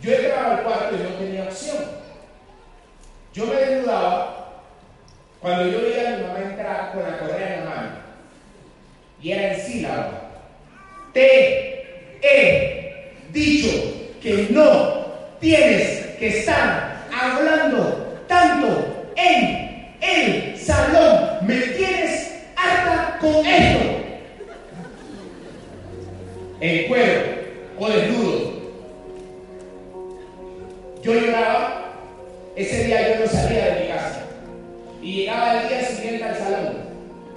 [0.00, 1.78] Yo entraba al cuarto y no tenía opción.
[3.32, 4.62] Yo me desnudaba
[5.40, 7.90] cuando yo veía a mi mamá entrar con la correa en la mano.
[9.20, 10.30] Y era en sílaba.
[11.12, 13.68] Te he dicho
[14.22, 15.06] que no
[15.40, 21.46] tienes que estar hablando tanto en el salón.
[21.46, 24.00] Me tienes harta con esto
[26.60, 27.22] en cuero
[27.78, 28.60] o desnudo.
[31.02, 31.94] Yo lloraba,
[32.56, 34.20] ese día yo no salía de mi casa
[35.02, 36.76] y llegaba el día siguiente al salón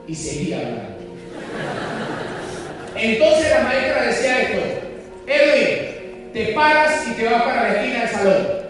[0.07, 0.93] y seguía hablando.
[2.95, 4.61] Entonces la maestra decía esto,
[5.27, 8.62] Edwin, te paras y te vas para la esquina del salón.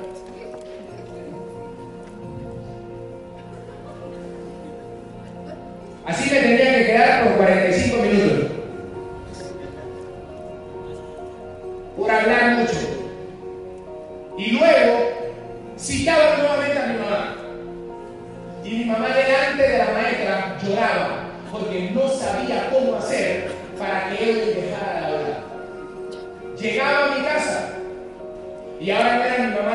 [6.14, 8.52] Así me tendría que quedar por 45 minutos.
[11.98, 12.80] por hablar mucho.
[14.38, 15.10] Y luego
[15.76, 17.36] citaba nuevamente a mi mamá.
[18.64, 24.24] Y mi mamá delante de la maestra lloraba porque no sabía cómo hacer para que
[24.24, 25.44] él dejara de hablar.
[26.60, 27.70] Llegaba a mi casa
[28.80, 29.73] y ahora era mi mamá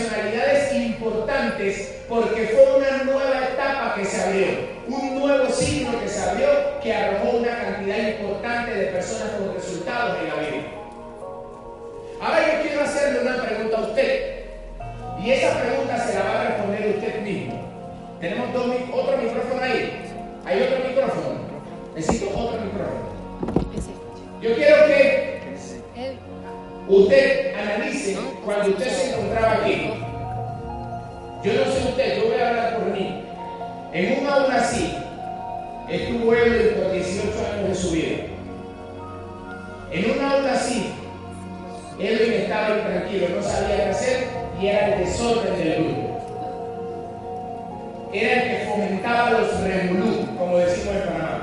[0.00, 4.46] personalidades importantes porque fue una nueva etapa que se abrió,
[4.88, 6.48] un nuevo signo que se abrió
[6.82, 10.66] que arrojó una cantidad importante de personas con resultados en la vida.
[12.20, 14.44] Ahora yo quiero hacerle una pregunta a usted
[15.22, 17.60] y esa pregunta se la va a responder usted mismo.
[18.20, 20.02] Tenemos dos, otro micrófono ahí.
[20.44, 21.40] Hay otro micrófono.
[21.94, 23.10] Necesito otro micrófono.
[24.40, 25.29] Yo quiero que.
[26.90, 29.90] Usted analice cuando usted se encontraba aquí.
[31.42, 33.24] Yo no sé usted, yo voy a hablar por mí.
[33.92, 34.94] En un aula así,
[35.88, 38.16] estuvo él por 18 años de su vida.
[39.92, 40.92] En un aula así,
[41.98, 44.28] él estaba intranquilo, no sabía qué hacer
[44.60, 46.10] y era el desorden del grupo.
[48.12, 51.40] Era el que fomentaba los revolú, como decimos en Panamá.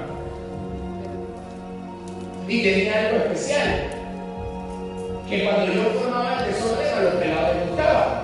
[2.47, 3.96] Y tenía algo especial,
[5.29, 8.23] que cuando yo formaba el desorden a los pelados les gustaba.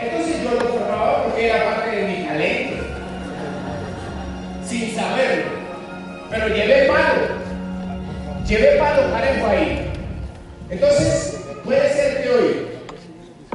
[0.00, 2.84] Entonces yo lo formaba porque era parte de mi talento,
[4.64, 5.44] sin saberlo.
[6.30, 7.22] Pero llevé palo,
[8.46, 9.92] llevé palo parejo ahí.
[10.70, 12.66] Entonces, puede ser que hoy,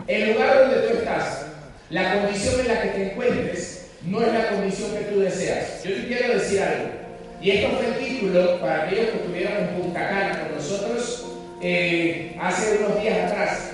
[0.08, 1.46] el lugar donde tú estás,
[1.89, 5.84] la condición en la que te encuentres, no es la condición que tú deseas.
[5.84, 7.01] Yo te quiero decir algo.
[7.42, 11.26] Y esto fue el título para aquellos que estuvieron en Punta Cana con nosotros
[11.60, 13.72] eh, hace unos días atrás.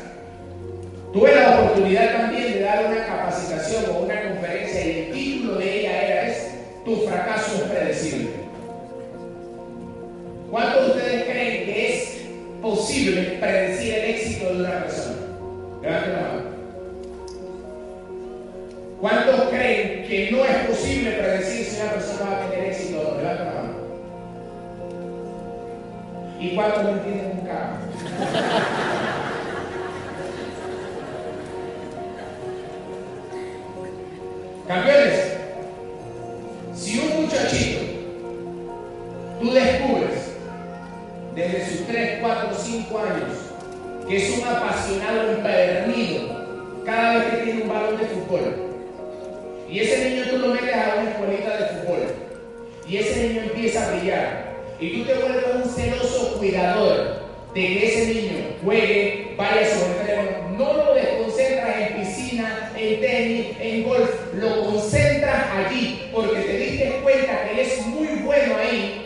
[1.11, 5.79] Tuve la oportunidad también de dar una capacitación o una conferencia y el título de
[5.79, 6.51] ella era es
[6.85, 8.29] Tu fracaso es predecible.
[10.49, 12.17] ¿Cuántos de ustedes creen que es
[12.61, 15.15] posible predecir el éxito de una persona?
[15.81, 16.56] Levanten la mano.
[18.99, 23.03] ¿Cuántos creen que no es posible predecir si una persona va a tener éxito o
[23.03, 23.17] no?
[23.17, 23.73] Levanten la mano.
[26.39, 27.77] ¿Y cuántos no entienden un carajo?
[34.67, 35.37] Campeones,
[36.75, 37.79] si un muchachito
[39.39, 40.31] tú descubres
[41.35, 47.61] desde sus 3, 4, 5 años que es un apasionado empedernido cada vez que tiene
[47.61, 48.66] un balón de fútbol
[49.69, 51.99] y ese niño tú lo metes a una escuelita de fútbol
[52.87, 57.85] y ese niño empieza a brillar y tú te vuelves un celoso cuidador de que
[57.87, 63.83] ese niño juegue, vaya a su entreno, no lo desconcentras en piscina, en tenis, en
[63.83, 69.03] golf, lo concentras allí porque te diste cuenta que es muy bueno ahí.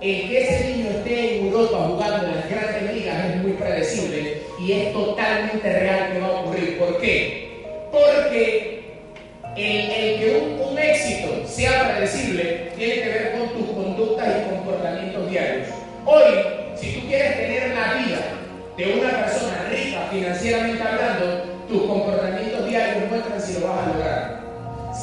[0.00, 4.42] El que ese niño esté en Europa jugando en las grandes ligas es muy predecible
[4.58, 6.76] y es totalmente real que va a ocurrir.
[6.76, 7.62] ¿Por qué?
[7.92, 8.82] Porque
[9.56, 9.90] el,
[16.04, 16.32] Hoy,
[16.74, 18.18] si tú quieres tener la vida
[18.76, 24.42] de una persona rica financieramente hablando, tus comportamientos diarios muestran si lo vas a lograr.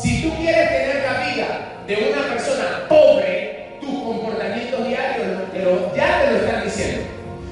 [0.01, 1.47] Si tú quieres tener la vida
[1.87, 5.39] de una persona pobre, tus comportamientos diarios
[5.95, 7.01] ya te lo están diciendo.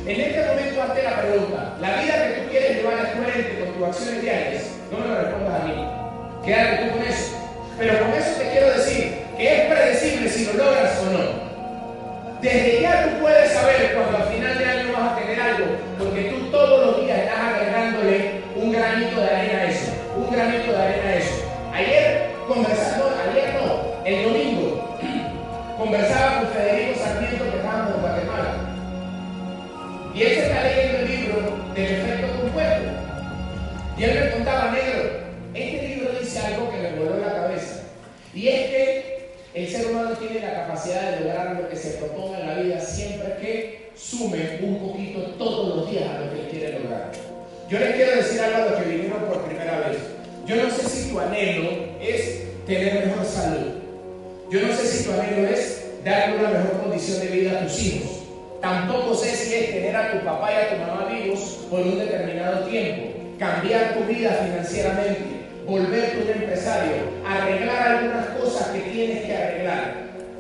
[0.06, 3.74] En este momento hazte la pregunta, la vida que tú quieres llevar es coherente con
[3.74, 5.88] tus acciones diarias, no me lo respondas a mí.
[6.46, 7.32] Quédate tú con eso.
[7.78, 11.37] Pero con eso te quiero decir que es predecible si lo logras o no.
[12.42, 15.66] Desde ya tú puedes saber cuando al final de año vas a tener algo,
[15.98, 20.72] porque tú todos los días estás agregándole un granito de arena a eso, un granito
[20.72, 21.52] de arena a eso.
[21.74, 24.98] Ayer conversando, ayer no, el domingo,
[25.80, 28.54] conversaba con Federico Sarmiento que estábamos en Guatemala.
[30.14, 31.38] Y él se está leyendo el libro
[31.74, 32.84] del efecto compuesto.
[33.98, 35.10] Y él me contaba, negro,
[35.56, 37.82] este libro dice algo que me voló la cabeza.
[38.34, 39.07] Y es que
[39.58, 42.80] el ser humano tiene la capacidad de lograr lo que se proponga en la vida
[42.80, 47.12] siempre que sume un poquito todos los días a lo que quiere lograr.
[47.68, 49.98] Yo les quiero decir algo a los que vinieron por primera vez.
[50.46, 53.74] Yo no sé si tu anhelo es tener mejor salud.
[54.52, 57.82] Yo no sé si tu anhelo es darle una mejor condición de vida a tus
[57.82, 58.12] hijos.
[58.62, 61.98] Tampoco sé si es tener a tu papá y a tu mamá vivos por un
[61.98, 65.37] determinado tiempo, cambiar tu vida financieramente,
[65.68, 66.94] volverte un empresario,
[67.28, 69.96] arreglar algunas cosas que tienes que arreglar.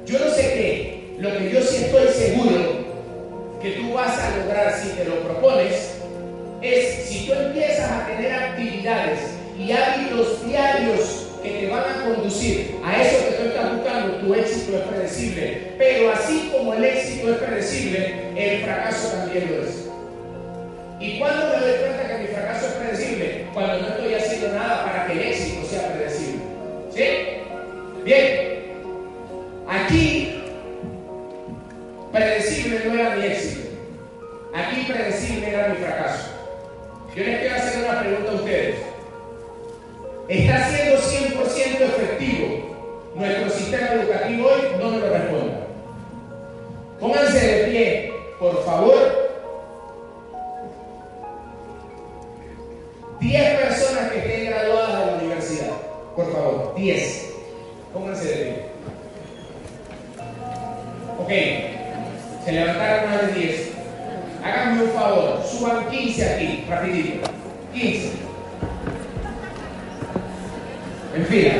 [0.05, 2.88] Yo no sé qué, lo que yo sí estoy seguro
[3.61, 5.95] que tú vas a lograr si te lo propones
[6.61, 9.19] es si tú empiezas a tener actividades
[9.59, 14.34] y hábitos diarios que te van a conducir a eso que tú estás buscando, tu
[14.34, 15.73] éxito es predecible.
[15.78, 19.88] Pero así como el éxito es predecible, el fracaso también lo es.
[20.99, 23.36] ¿Y cuándo me doy cuenta que mi fracaso es predecible?
[23.57, 26.43] Cuando no estoy haciendo nada para que el éxito sea predecible.
[26.91, 27.05] ¿Sí?
[28.03, 28.63] Bien.
[29.67, 30.43] Aquí,
[32.11, 33.69] predecible no era mi éxito.
[34.53, 36.29] Aquí predecible era mi fracaso.
[37.15, 38.75] Yo les quiero hacer una pregunta a ustedes.
[40.27, 44.61] ¿Está siendo 100% efectivo nuestro sistema educativo hoy?
[44.79, 45.59] No me lo respondan.
[46.99, 49.26] Pónganse de pie, por favor.
[53.20, 55.72] 10 personas que estén graduadas de la universidad.
[56.15, 57.34] Por favor, 10.
[57.93, 58.65] Pónganse de pie.
[61.20, 62.45] Ok.
[62.45, 63.72] Se levantaron más de 10.
[64.43, 67.30] Háganme un favor, suban 15 aquí, rapidito.
[67.74, 68.11] 15.
[71.15, 71.53] En fila.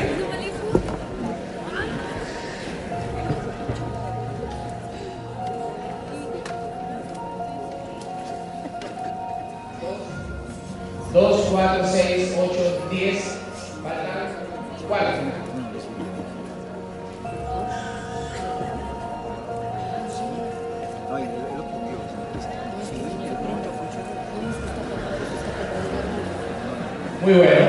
[11.14, 13.39] 2, 4, 6, 8, 10,
[13.82, 14.47] faltan
[14.88, 15.47] 4.
[27.22, 27.66] Muy bueno.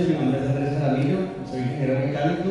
[0.00, 1.18] Noches, mi nombre es Andrés Jaramillo,
[1.50, 2.50] soy ingeniero mecánico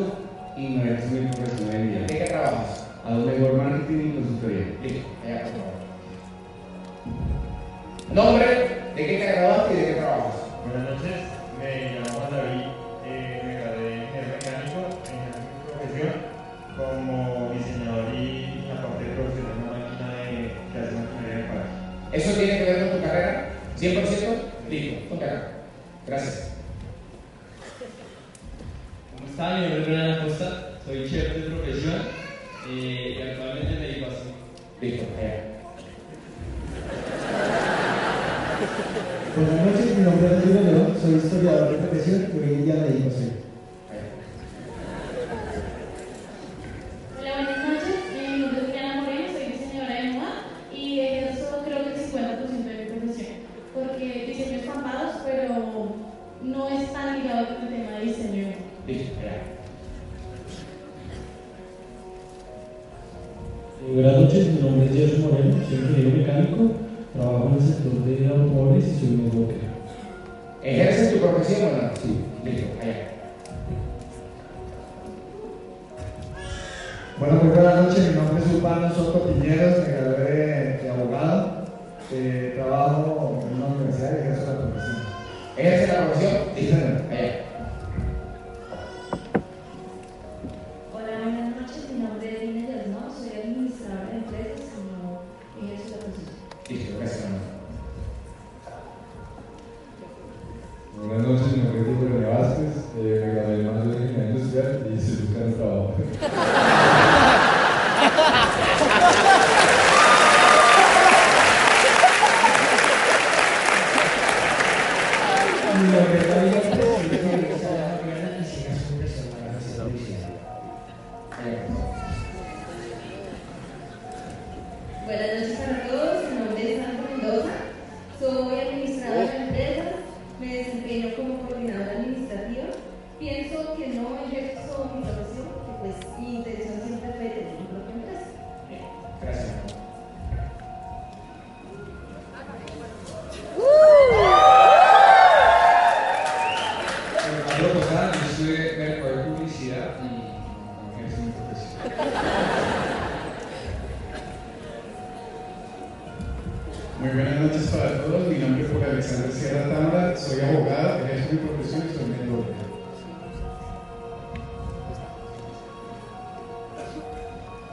[0.56, 2.00] y me ejerzo mi profesión de vida.
[2.00, 2.86] ¿De qué trabajas?
[3.04, 4.64] Hago network marketing y consultoría.
[4.82, 5.80] Listo, allá por favor.
[8.12, 8.46] Nombre,
[8.94, 9.18] de qué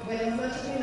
[0.08, 0.80] Buenas noches,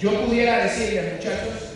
[0.00, 1.74] Yo pudiera decirles, muchachos,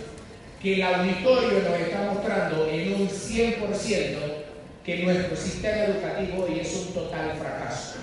[0.62, 4.16] que el auditorio nos está mostrando en un 100%
[4.82, 7.96] que nuestro sistema educativo hoy es un total fracaso.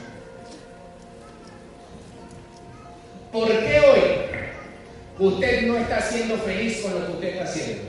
[3.32, 7.84] ¿Por qué hoy usted no está siendo feliz con lo que usted está haciendo?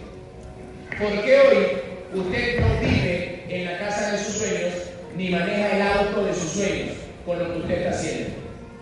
[0.98, 4.72] ¿Por qué hoy usted no vive en la casa de sus sueños
[5.18, 8.30] ni maneja el auto de sus sueños con lo que usted está haciendo?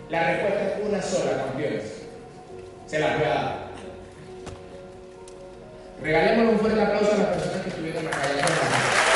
[0.08, 1.99] La respuesta es una sola, campeones
[2.90, 3.70] se las voy a dar.
[6.02, 9.09] Regalémosle un fuerte aplauso a las personas que estuvieron acá.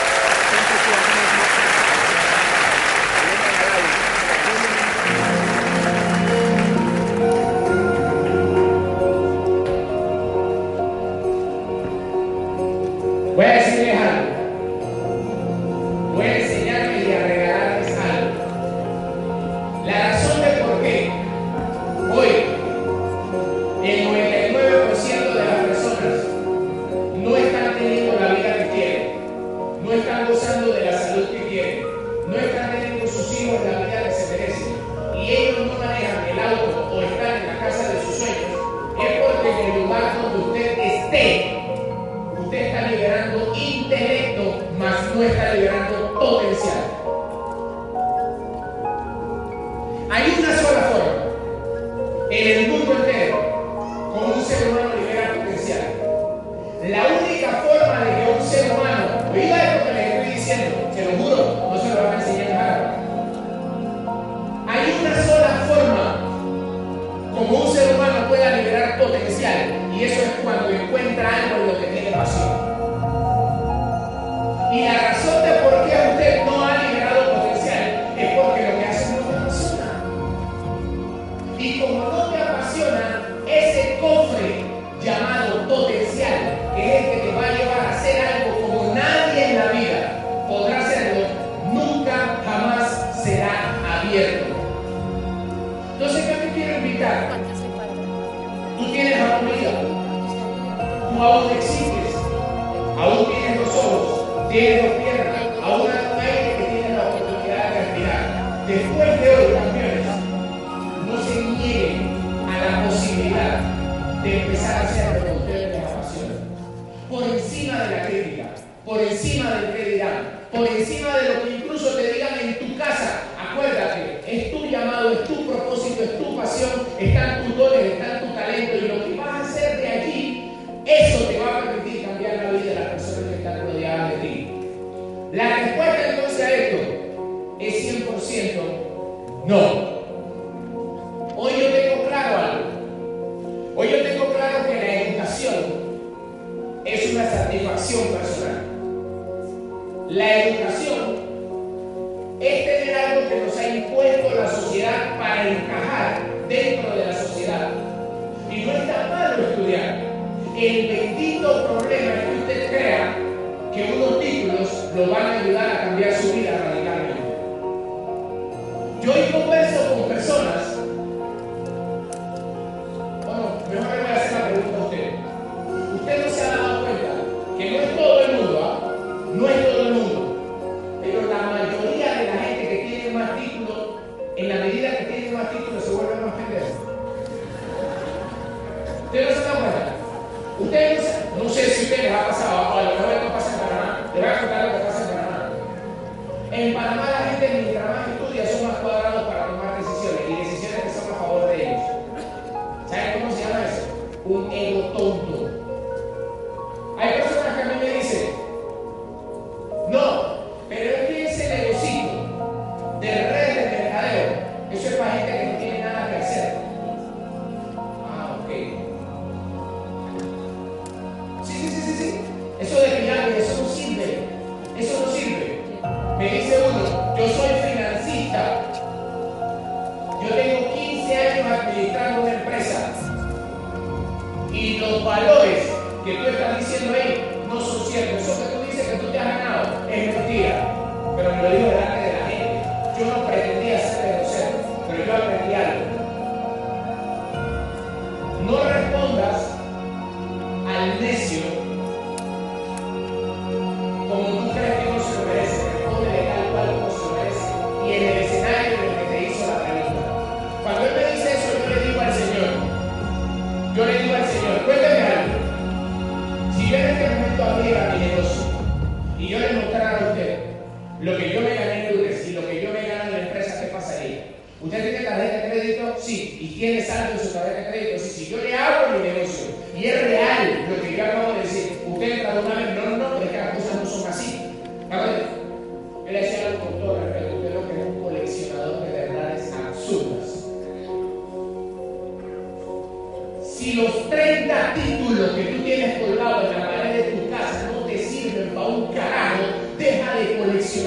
[139.46, 139.83] No.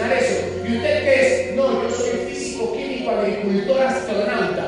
[0.05, 0.63] eso.
[0.65, 1.55] ¿Y usted qué es?
[1.55, 4.66] No, yo soy físico, químico, agricultor, astronauta.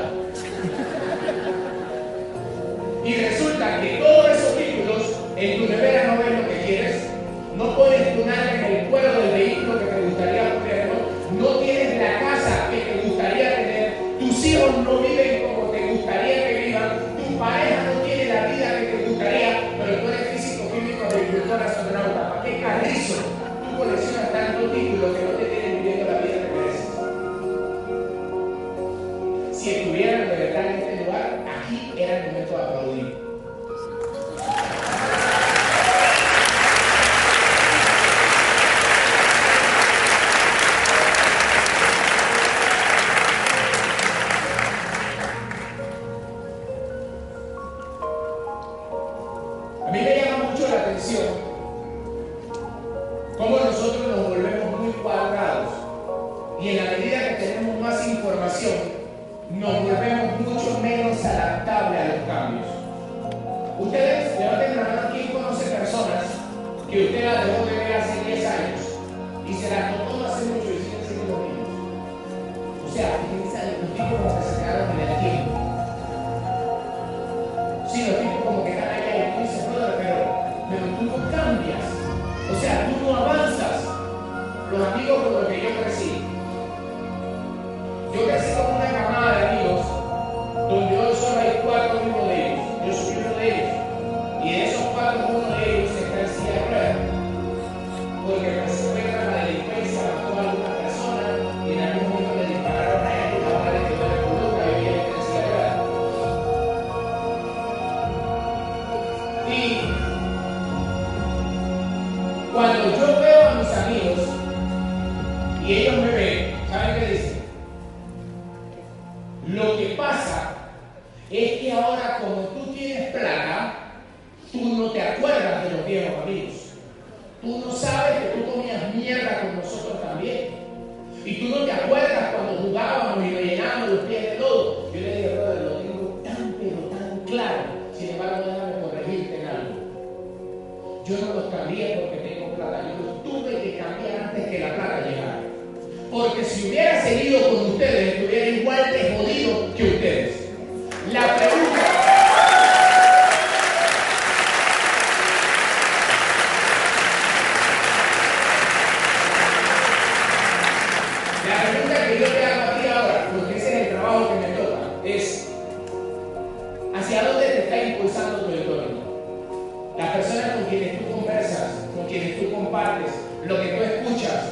[173.46, 174.44] lo que tú escuchas,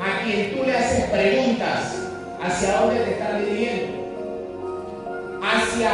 [0.00, 1.96] a quien tú le haces preguntas
[2.42, 3.96] hacia dónde te estás dirigiendo,
[5.42, 5.90] hacia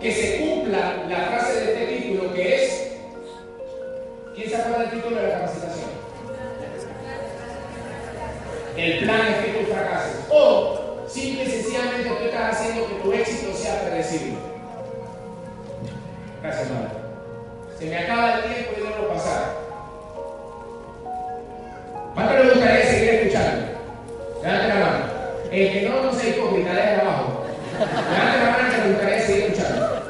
[0.00, 2.92] que se cumpla la frase de este título que es,
[4.34, 5.90] ¿quién se acuerda del título de la capacitación?
[8.76, 10.16] El plan es que tú fracases.
[10.30, 14.38] O simple y sencillamente tú estás haciendo que tu éxito sea predecible.
[16.42, 16.88] Gracias, madre.
[17.78, 19.61] Se me acaba el tiempo y debo pasar.
[22.14, 23.66] ¿Cuánto le gustaría seguir escuchando?
[24.42, 25.04] Levante la mano.
[25.50, 27.44] El que no, no se hipócrita, de abajo.
[27.78, 30.02] Levante la mano que le gustaría seguir escuchando.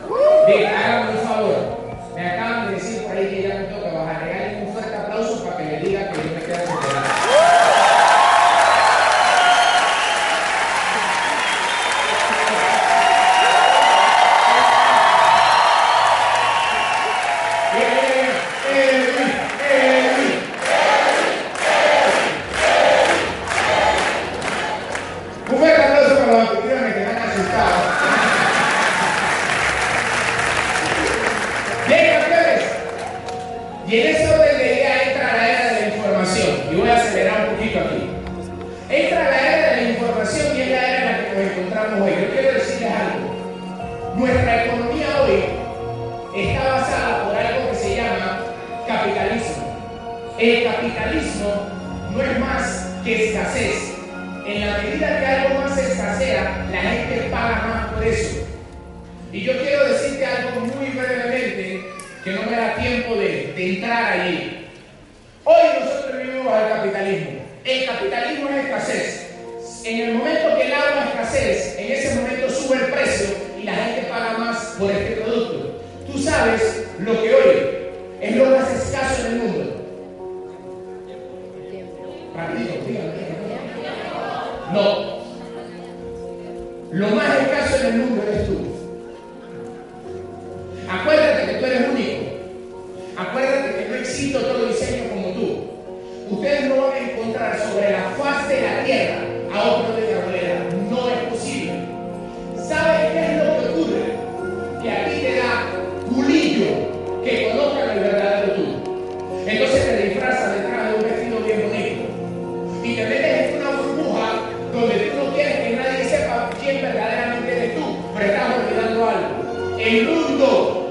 [119.83, 120.82] El mundo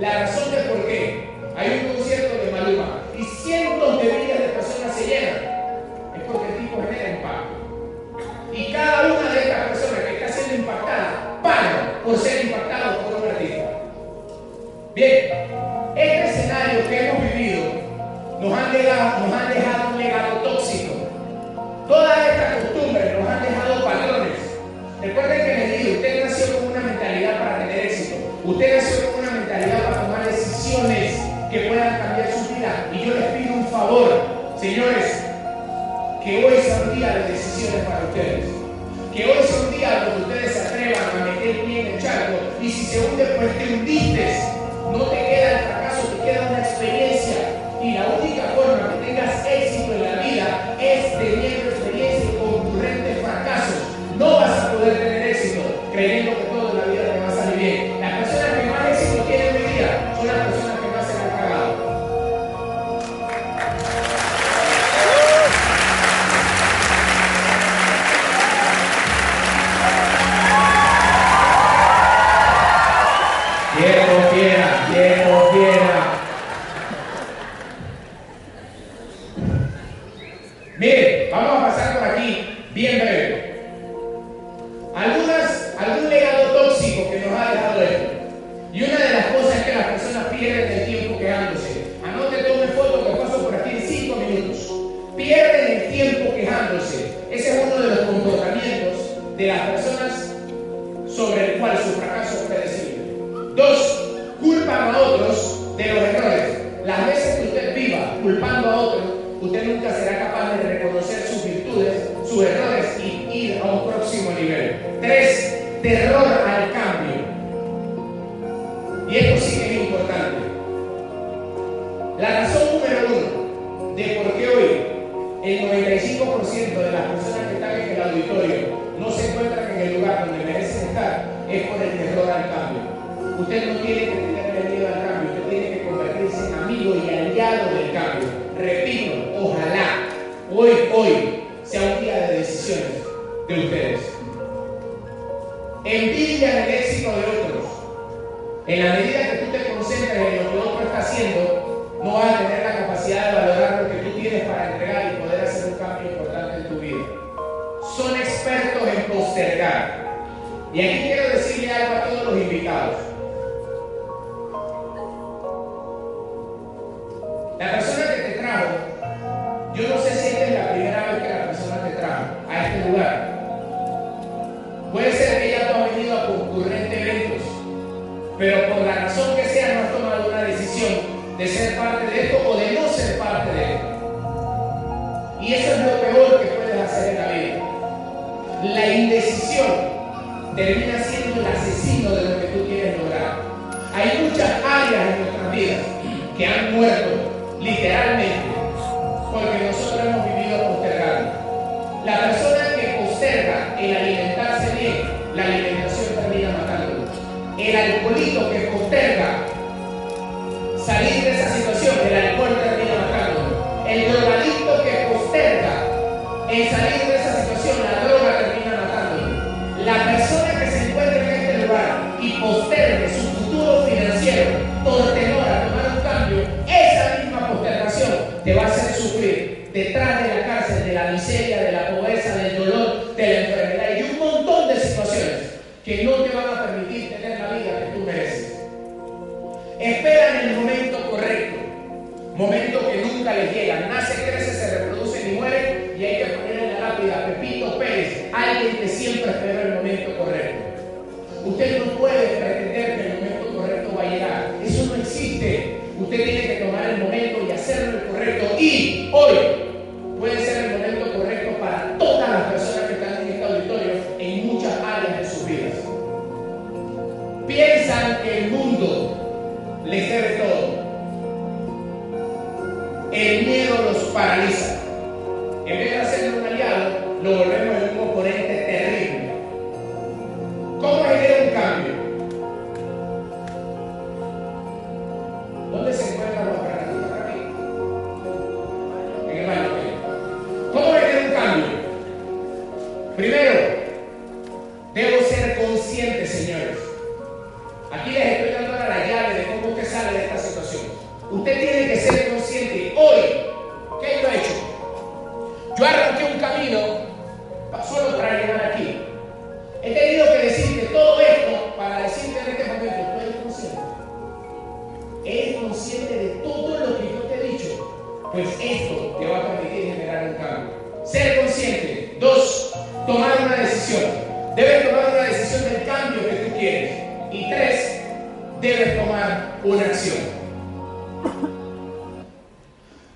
[0.00, 0.49] La razón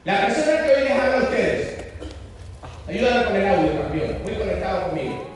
[0.05, 1.77] La persona que hoy les habla a ustedes,
[2.87, 5.31] ayúdame con el audio, campeón, muy conectado conmigo.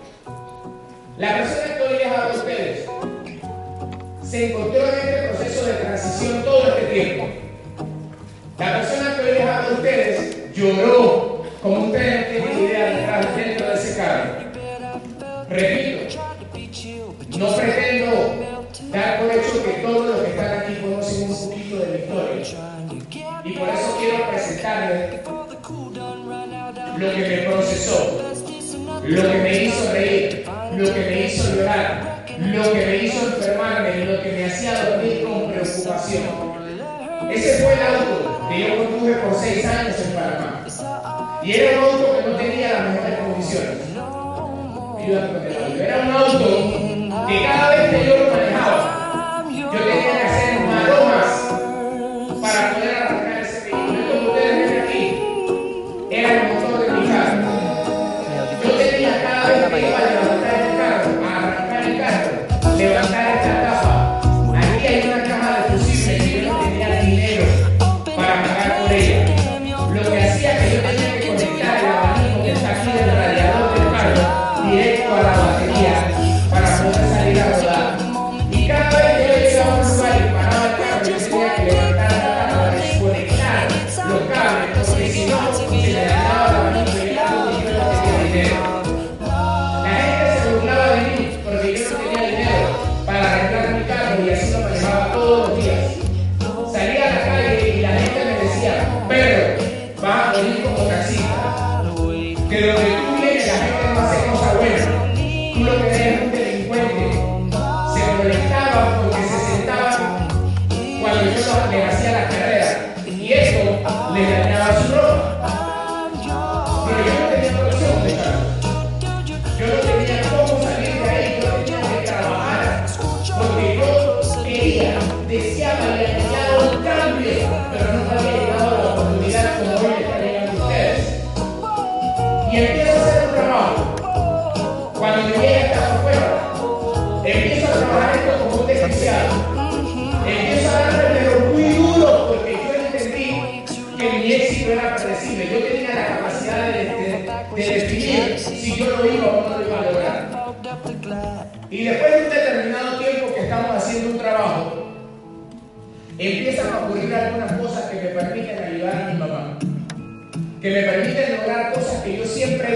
[1.17, 2.87] La persona que hoy les habla a ustedes
[4.23, 7.29] se encontró en este proceso de transición todo este tiempo.
[8.59, 13.69] La persona que hoy les habla a ustedes lloró, como ustedes no tienen idea dentro
[13.69, 14.38] de ese cambio.
[29.09, 30.45] lo que me hizo reír,
[30.77, 34.85] lo que me hizo llorar, lo que me hizo enfermarme, y lo que me hacía
[34.85, 36.25] dormir con preocupación.
[37.33, 40.65] Ese fue el auto que yo conduje por seis años en Panamá.
[41.43, 43.79] Y era un auto que no tenía las mejores condiciones.
[45.81, 48.28] Era un auto que cada vez que yo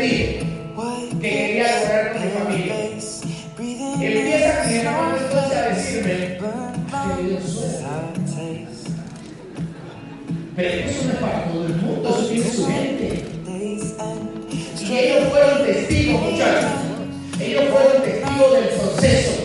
[0.09, 0.41] que
[1.21, 2.75] quería lograr con mi familia.
[4.01, 6.39] Y empieza entonces a decirme
[7.17, 8.13] que Dios suena.
[10.55, 13.25] Pero eso no es para todo el mundo, eso tiene su gente.
[14.81, 16.71] Y ellos fueron testigos, muchachos.
[17.41, 19.42] Ellos fueron testigos del proceso.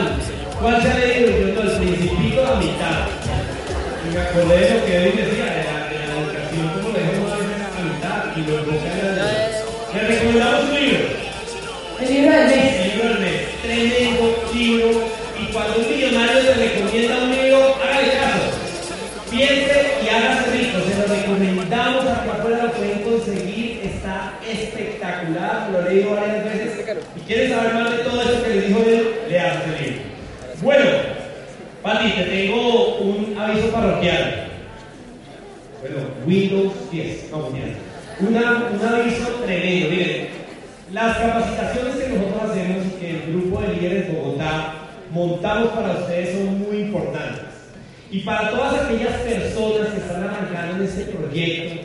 [0.00, 0.60] ¿Y ¿cuál?
[0.60, 1.30] ¿Cuál se ha leído?
[1.38, 3.06] Yo, todo el principito, la mitad.
[4.04, 7.00] Y me acordé de lo que él decía, de la, de la educación, como le
[7.00, 9.24] dejamos a a mitad y lo enfoca en la
[9.94, 11.04] Le recomendamos un libro.
[12.00, 12.74] El libro del mes.
[12.74, 13.40] El libro del mes.
[13.62, 14.90] Tremendo libro.
[15.40, 18.64] Y cuando un millonario le recomienda un libro, hágale caso.
[19.30, 19.73] Rico.
[20.98, 22.06] Lo recomendamos.
[22.06, 23.80] Aquí afuera lo pueden conseguir.
[23.84, 25.70] Está espectacular.
[25.70, 26.84] Lo he leído varias veces.
[27.16, 30.02] Y quieren saber más de todo eso que le dijo él, le hace el libro.
[30.62, 30.84] Bueno,
[31.82, 34.48] Pati, te tengo un aviso parroquial.
[35.80, 35.96] Bueno,
[36.26, 37.50] Windows 10, vamos.
[38.20, 39.90] Una, un aviso tremendo.
[39.90, 40.28] Miren,
[40.92, 44.74] las capacitaciones que nosotros hacemos y que el grupo de líderes Bogotá
[45.10, 47.43] montamos para ustedes son muy importantes.
[48.14, 51.80] Y para todas aquellas personas que están arrancando en este proyecto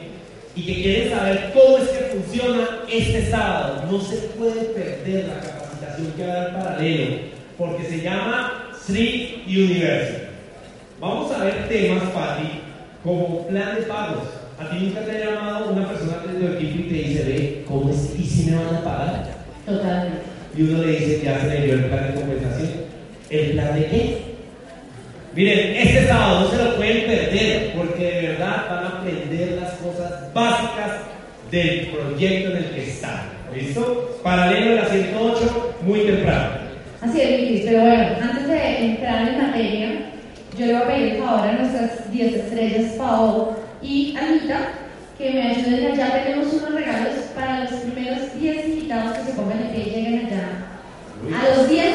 [0.56, 5.40] y que quieren saber cómo es que funciona este sábado, no se puede perder la
[5.40, 7.16] capacitación que va a dar paralelo,
[7.58, 10.28] porque se llama Street University.
[11.00, 12.62] Vamos a ver temas, Pati,
[13.04, 14.28] como plan de pagos.
[14.60, 17.66] A ti nunca te ha llamado una persona de tu equipo y te dice, ve,
[17.68, 18.14] ¿cómo es?
[18.20, 19.30] ¿Y si me van a pagar?
[19.66, 20.22] Totalmente.
[20.56, 22.70] Y uno le dice, ya se le dio el plan de compensación.
[23.32, 24.29] ¿El plan de qué?
[25.36, 29.74] Miren, este sábado no se lo pueden perder porque de verdad van a aprender las
[29.74, 31.02] cosas básicas
[31.52, 33.30] del proyecto en el que están.
[33.54, 34.20] ¿Listo?
[34.24, 36.50] Paralelo de la 108, muy temprano.
[37.02, 39.90] Así es, Vicky, pero bueno, antes de entrar en materia,
[40.58, 44.72] yo le voy a pedir el favor a nuestras 10 estrellas, Pau y Anita,
[45.18, 46.24] que me ayuden allá.
[46.24, 50.26] Tenemos unos regalos para los primeros 10 invitados que se pongan de pie y lleguen
[50.26, 50.70] allá.
[51.40, 51.89] A los 10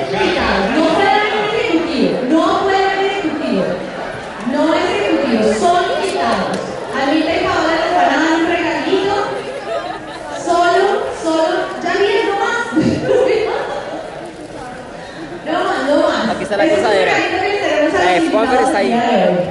[16.51, 16.53] no más.
[16.53, 17.13] Aquí está la Ese gozadera.
[17.15, 18.87] regalito que le tenemos a La de los Juanfer está ahí.
[18.91, 19.45] invitados el día de hoy.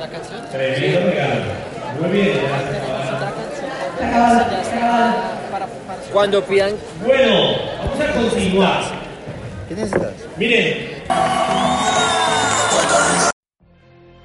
[0.00, 0.40] La canción.
[0.50, 1.44] Tremendo regalo.
[2.00, 2.32] Muy bien.
[3.98, 5.14] Se acabaron, se acabaron.
[6.12, 6.72] Cuando pidan.
[7.04, 8.82] Bueno, vamos a continuar.
[9.68, 10.12] ¿Qué necesitas?
[10.36, 10.76] Miren,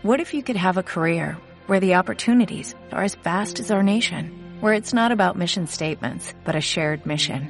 [0.03, 1.35] What if you could have a career
[1.67, 6.33] where the opportunities are as vast as our nation, where it's not about mission statements,
[6.45, 7.49] but a shared mission?